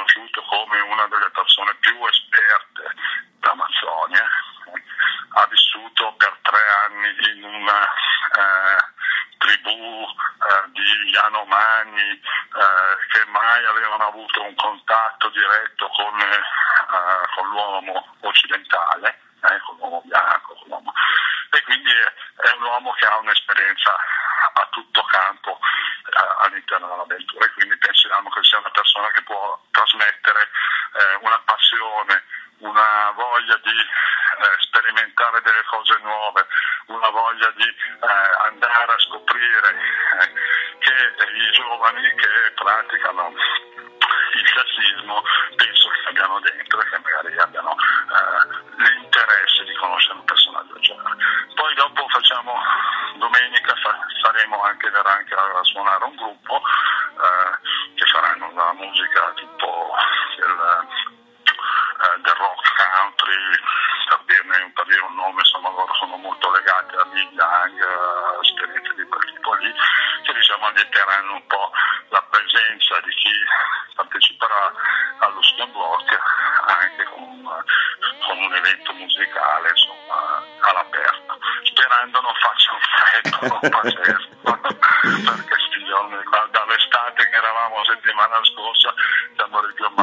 è 0.02 0.04
riconosciuto 0.04 0.42
come 0.42 0.80
una 0.80 1.06
delle 1.06 1.30
persone 1.32 1.74
più 1.80 1.94
esperte 2.06 2.41
fa, 54.42 54.52
faremo 54.52 54.62
anche, 54.62 54.90
verrà 54.90 55.12
anche 55.12 55.34
a, 55.34 55.62
suonare 55.62 56.04
un 56.04 56.16
gruppo 56.16 56.56
eh, 56.56 57.94
che 57.94 58.04
faranno 58.06 58.50
una 58.50 58.72
musica 58.72 59.32
tipo 59.36 59.94
del, 60.36 60.86
eh, 62.02 62.20
del 62.20 62.34
rock 62.34 62.74
country 62.76 63.36
per 64.08 64.20
dirne 64.26 64.72
per 64.74 64.84
dire 64.86 65.00
un 65.00 65.14
nome, 65.14 65.38
insomma 65.38 65.70
loro 65.70 65.94
sono 65.94 66.16
molto 66.16 66.50
legati 66.50 66.96
a 66.96 67.04
Neil 67.12 67.32
Young, 67.32 67.80
a 67.80 68.38
esperienze 68.42 68.94
di 68.94 69.04
quel 69.04 69.24
tipo 69.32 69.54
lì, 69.54 69.72
che 70.24 70.32
diciamo 70.34 70.66
allieteranno 70.66 71.34
un 71.34 71.46
po' 71.46 71.70
la 72.08 72.22
presenza 72.30 73.00
di 73.00 73.14
chi 73.14 73.32
parteciperà 73.94 74.72
allo 75.20 75.42
Stone 75.42 75.72
Block 75.72 76.18
anche 76.66 77.04
con, 77.04 77.64
con, 78.26 78.38
un 78.38 78.54
evento 78.54 78.92
musicale 78.92 79.70
insomma 79.70 80.42
all'aperto, 80.60 81.38
sperando 81.64 82.20
non 82.20 82.34
faccia 82.34 82.72
un 82.72 82.80
freddo 82.80 83.68
pazzesco, 83.68 84.21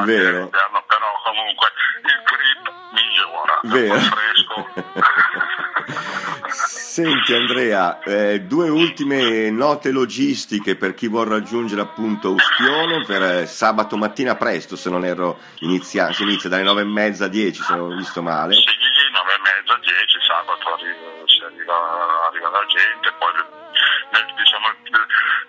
all'inverno, 0.02 0.84
però 0.88 1.08
comunque 1.24 1.72
il 2.04 2.24
grip 2.24 2.74
migliora, 2.92 3.60
Vero. 3.64 4.00
fresco. 4.00 4.68
Senti 6.52 7.34
Andrea, 7.34 8.02
eh, 8.02 8.42
due 8.42 8.68
ultime 8.70 9.50
note 9.52 9.92
logistiche 9.92 10.76
per 10.76 10.94
chi 10.96 11.08
vuole 11.08 11.30
raggiungere 11.30 11.82
appunto 11.82 12.32
Uschione 12.34 13.06
per 13.06 13.22
eh, 13.24 13.46
sabato 13.46 13.96
mattina 13.96 14.36
presto, 14.36 14.76
se 14.76 14.90
non 14.90 15.06
erro, 15.06 15.40
inizia, 15.60 16.12
si 16.12 16.24
inizia 16.24 16.50
dalle 16.50 16.64
nove 16.64 16.82
e 16.82 16.86
mezza 16.86 17.26
a 17.26 17.28
10, 17.30 17.62
se 17.62 17.76
non 17.76 17.92
ho 17.92 17.96
visto 17.96 18.22
male. 18.22 18.54
Sì, 18.56 18.64
nove 19.14 19.32
e 19.32 19.40
mezza, 19.40 19.80
10, 19.80 20.18
sabato 20.28 20.74
arriva, 20.74 21.24
si 21.26 21.40
arriva, 21.44 21.78
arriva 22.28 22.50
la 22.50 22.66
gente, 22.68 23.14
poi 23.18 23.32
nel, 24.12 24.26
diciamo, 24.36 24.68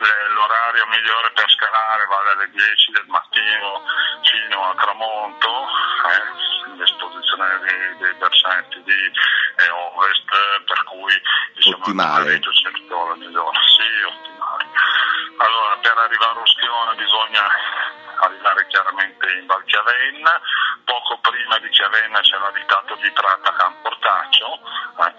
l'orario 0.06 0.86
migliore 0.86 1.30
per 1.32 1.48
scalare 1.50 2.04
va 2.06 2.22
dalle 2.24 2.50
10 2.50 2.92
del 2.92 3.04
mattino 3.08 3.82
fino 4.22 4.70
a 4.70 4.74
tramonto, 4.74 5.66
eh, 6.08 6.76
l'esposizione 6.76 7.58
dei, 7.60 7.96
dei 7.98 8.14
versanti 8.18 8.82
di 8.82 9.12
eh, 9.56 9.70
ovest, 9.70 10.64
per 10.64 10.84
cui 10.84 11.12
diciamo, 11.54 11.76
ottimale. 11.76 12.34
il 12.34 12.42
circolo 12.42 13.14
migliore. 13.16 13.58
Sì, 13.76 14.02
ottimale. 14.04 14.64
Allora, 15.38 15.76
per 15.78 15.96
arrivare 15.96 16.38
a 16.38 16.42
Uschione 16.42 16.94
bisogna 16.96 17.48
arrivare 18.20 18.66
chiaramente 18.68 19.32
in 19.32 19.46
Val 19.46 19.64
Chiavenna, 19.64 20.40
poco 20.84 21.18
prima 21.20 21.58
di 21.58 21.68
Chiavenna 21.70 22.20
c'è 22.20 22.38
l'abitato 22.38 22.94
di 22.96 23.12
Trata 23.12 23.52
Camportaccio, 23.52 24.60
eh, 25.00 25.14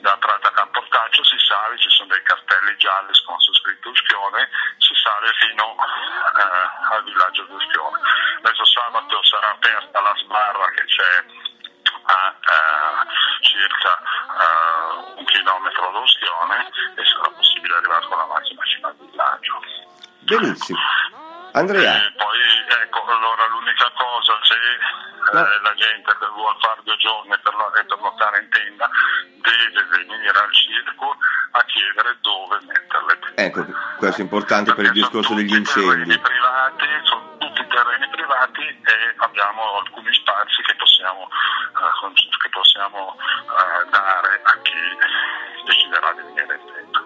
da 0.00 0.16
Trata 0.18 0.50
Camportaccio 0.52 1.24
si 1.24 1.36
sale, 1.38 1.78
ci 1.78 1.90
sono 1.90 2.08
dei 2.08 2.22
cartelli 2.22 2.76
gialli 2.78 3.12
con 3.24 3.38
su 3.40 3.52
scritto 3.54 3.90
Uschione, 3.90 4.48
si 4.78 4.94
sale 4.94 5.28
fino 5.38 5.74
eh, 5.74 6.94
al 6.94 7.04
villaggio 7.04 7.44
di 7.44 7.52
Uschione. 7.52 7.98
Adesso 8.38 8.64
sabato 8.64 9.22
sarà 9.24 9.50
aperta 9.50 10.00
la 10.00 10.14
sbarra 10.16 10.70
che 10.70 10.84
c'è 10.84 11.24
a 12.08 12.34
eh, 12.40 13.42
circa 13.42 13.98
eh, 13.98 15.18
un 15.18 15.24
chilometro 15.24 15.90
da 15.90 15.98
Uschione 15.98 16.70
e 16.94 17.04
sarà 17.04 17.28
possibile 17.30 17.76
arrivare 17.76 18.06
con 18.06 18.16
la 18.18 18.26
macchina 18.26 18.62
fino 18.62 18.86
al 18.86 18.96
villaggio. 18.96 19.60
Benissimo. 20.20 20.78
Andrea. 21.58 21.96
E 22.06 22.12
poi 22.16 22.38
ecco, 22.82 23.04
allora 23.06 23.46
l'unica 23.48 23.90
cosa, 23.94 24.38
se 24.42 24.56
No. 25.28 25.40
eh, 25.44 25.60
la 25.60 25.74
gente 25.74 26.08
che 26.18 26.26
vuole 26.32 26.56
fare 26.60 26.80
due 26.84 26.96
giorni 26.96 27.36
per, 27.42 27.52
e 27.52 27.84
per 27.84 27.98
notare 28.00 28.38
in 28.40 28.48
tenda, 28.48 28.88
deve 29.44 29.84
venire 29.92 30.30
al 30.38 30.52
circo 30.54 31.16
a 31.52 31.62
chiedere 31.64 32.16
dove 32.22 32.58
mettere 32.64 33.04
le 33.08 33.18
tende. 33.18 33.42
Ecco, 33.44 33.60
questo 33.98 34.20
è 34.20 34.24
importante 34.24 34.72
per 34.72 34.84
il 34.84 34.92
Perché 34.92 35.00
discorso 35.00 35.34
degli 35.34 35.54
incendi. 35.54 36.18
privati, 36.18 36.86
sono 37.04 37.36
tutti 37.36 37.66
terreni 37.66 38.08
privati 38.08 38.62
e 38.64 39.14
abbiamo 39.18 39.78
alcuni 39.84 40.14
spazi 40.14 40.62
che 40.62 40.74
possiamo, 40.76 41.28
eh, 41.28 42.12
che 42.40 42.48
possiamo 42.48 43.16
eh, 43.20 43.90
dare 43.90 44.40
a 44.44 44.52
chi 44.62 44.80
deciderà 45.66 46.12
di 46.12 46.22
venire 46.22 46.54
in 46.56 46.72
tenda. 46.72 47.04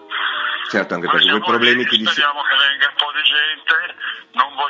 Certo, 0.71 0.95
anche 0.95 1.09
perché 1.11 1.29
quei 1.29 1.43
problemi 1.43 1.85
che 1.85 1.97
dice... 1.97 2.13
Speriamo 2.13 2.41
che 2.43 2.57
venga 2.57 2.87
un 2.87 2.95
po' 2.97 3.11
di 3.13 3.23
gente, 3.23 3.62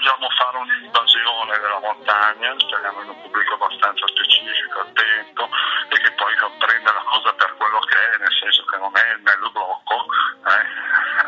vogliamo 0.03 0.29
fare 0.31 0.57
un'invasione 0.59 1.59
della 1.61 1.79
montagna, 1.79 2.55
speriamo 2.59 3.03
in 3.03 3.09
un 3.11 3.23
pubblico 3.23 3.55
abbastanza 3.55 4.05
specifico, 4.09 4.81
attento 4.81 5.49
e 5.91 6.01
che 6.01 6.11
poi 6.13 6.37
comprenda 6.39 6.93
la 6.93 7.05
cosa 7.07 7.33
per 7.35 7.55
quello 7.57 7.79
che 7.79 7.95
è, 7.95 8.19
nel 8.19 8.35
senso 8.35 8.65
che 8.65 8.79
non 8.79 8.91
è 8.97 9.13
il 9.15 9.21
bello 9.21 9.51
blocco, 9.53 10.07
eh, 10.43 10.67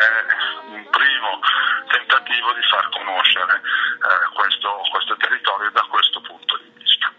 è 0.02 0.10
un 0.74 0.90
primo 0.90 1.38
tentativo 1.86 2.52
di 2.52 2.62
far 2.62 2.88
conoscere 2.90 3.62
eh, 3.62 4.34
questo, 4.34 4.82
questo 4.90 5.16
territorio 5.18 5.70
da 5.70 5.86
questo 5.88 6.20
punto 6.20 6.58
di 6.58 6.72
vista. 6.74 7.12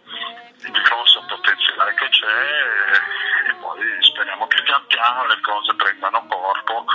Il 0.67 0.81
grosso 0.81 1.23
potenziale 1.25 1.93
che 1.93 2.09
c'è 2.09 3.47
e, 3.47 3.53
poi 3.61 3.79
speriamo 4.01 4.45
che 4.47 4.61
pian 4.63 4.85
piano 4.87 5.25
le 5.27 5.39
cose 5.39 5.73
prendano 5.75 6.27
corpo 6.27 6.85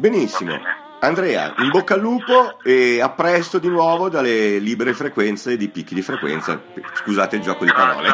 Benissimo. 0.00 0.58
Andrea, 1.00 1.52
in 1.58 1.68
bocca 1.68 1.92
al 1.92 2.00
lupo 2.00 2.58
e 2.62 3.02
a 3.02 3.10
presto 3.10 3.58
di 3.58 3.68
nuovo 3.68 4.08
dalle 4.08 4.58
libere 4.58 4.94
frequenze 4.94 5.58
di 5.58 5.68
picchi 5.68 5.94
di 5.94 6.00
frequenza. 6.00 6.58
Scusate 6.94 7.36
il 7.36 7.42
gioco 7.42 7.66
di 7.66 7.72
parole. 7.72 8.08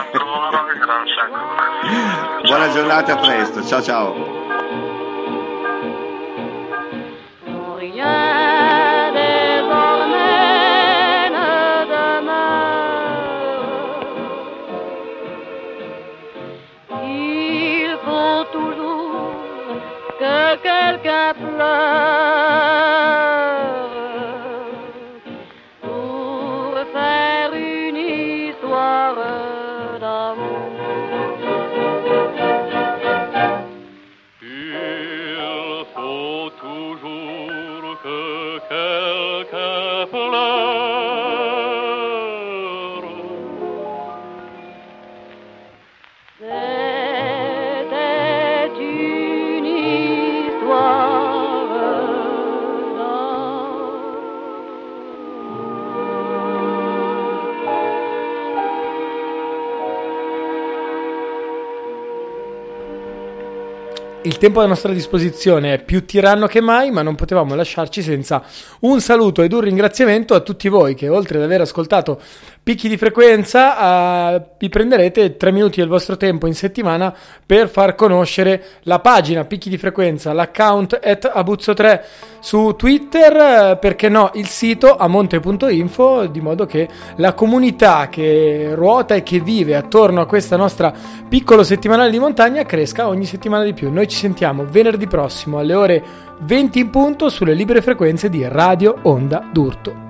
Buona 2.43 2.73
giornata, 2.73 3.13
a 3.13 3.19
presto. 3.19 3.65
Ciao 3.65 3.83
ciao. 3.83 4.26
Il 64.27 64.39
tempo 64.39 64.61
a 64.61 64.67
nostra 64.67 64.93
disposizione 64.93 65.75
è 65.75 65.85
più 65.85 66.05
tiranno 66.05 66.49
che 66.49 66.61
mai, 66.61 66.91
ma 66.91 67.01
non 67.03 67.15
potevamo 67.15 67.55
lasciarci 67.55 68.03
senza 68.03 68.43
un 68.81 69.01
saluto 69.01 69.41
ed 69.41 69.53
un 69.53 69.61
ringraziamento 69.61 70.35
a 70.35 70.41
tutti 70.41 70.69
voi 70.69 70.97
che 70.97 71.09
oltre 71.09 71.39
ad 71.39 71.45
aver 71.45 71.61
ascoltato 71.61 72.21
picchi 72.67 72.89
di 72.89 72.97
frequenza 72.97 74.35
eh, 74.35 74.43
vi 74.59 74.69
prenderete 74.69 75.37
tre 75.37 75.53
minuti 75.53 75.79
del 75.79 75.89
vostro 75.89 76.17
tempo 76.17 76.49
in 76.49 76.55
settimana 76.57 77.15
per 77.47 77.69
far 77.69 77.95
conoscere 77.95 78.61
la 78.83 78.99
pagina 78.99 79.45
picchi 79.45 79.69
di 79.69 79.79
frequenza, 79.79 80.33
l'account 80.33 80.99
at 81.01 81.31
abuzzo3 81.33 82.01
su 82.41 82.75
Twitter, 82.77 83.37
eh, 83.37 83.79
perché 83.81 84.09
no 84.09 84.33
il 84.35 84.49
sito 84.49 84.97
amonte.info, 84.97 86.27
di 86.27 86.41
modo 86.41 86.67
che 86.67 86.89
la 87.19 87.35
comunità 87.35 88.09
che 88.09 88.73
ruota 88.75 89.15
e 89.15 89.23
che 89.23 89.39
vive 89.39 89.77
attorno 89.77 90.21
a 90.21 90.27
questa 90.27 90.57
nostra 90.57 90.93
piccolo 91.29 91.63
settimanale 91.63 92.11
di 92.11 92.19
montagna 92.19 92.65
cresca 92.65 93.07
ogni 93.07 93.27
settimana 93.27 93.63
di 93.63 93.75
più. 93.75 93.93
Noi 93.93 94.09
ci 94.09 94.17
sentiamo 94.17 94.65
venerdì 94.69 95.07
prossimo 95.07 95.59
alle 95.61 95.75
ore 95.75 96.05
20 96.41 96.81
in 96.81 96.91
punto 96.91 97.29
sulle 97.29 97.55
libere 97.55 97.81
frequenze 97.81 98.29
di 98.29 98.45
Radio 98.49 98.99
Onda 99.03 99.49
d'Urto. 99.53 100.06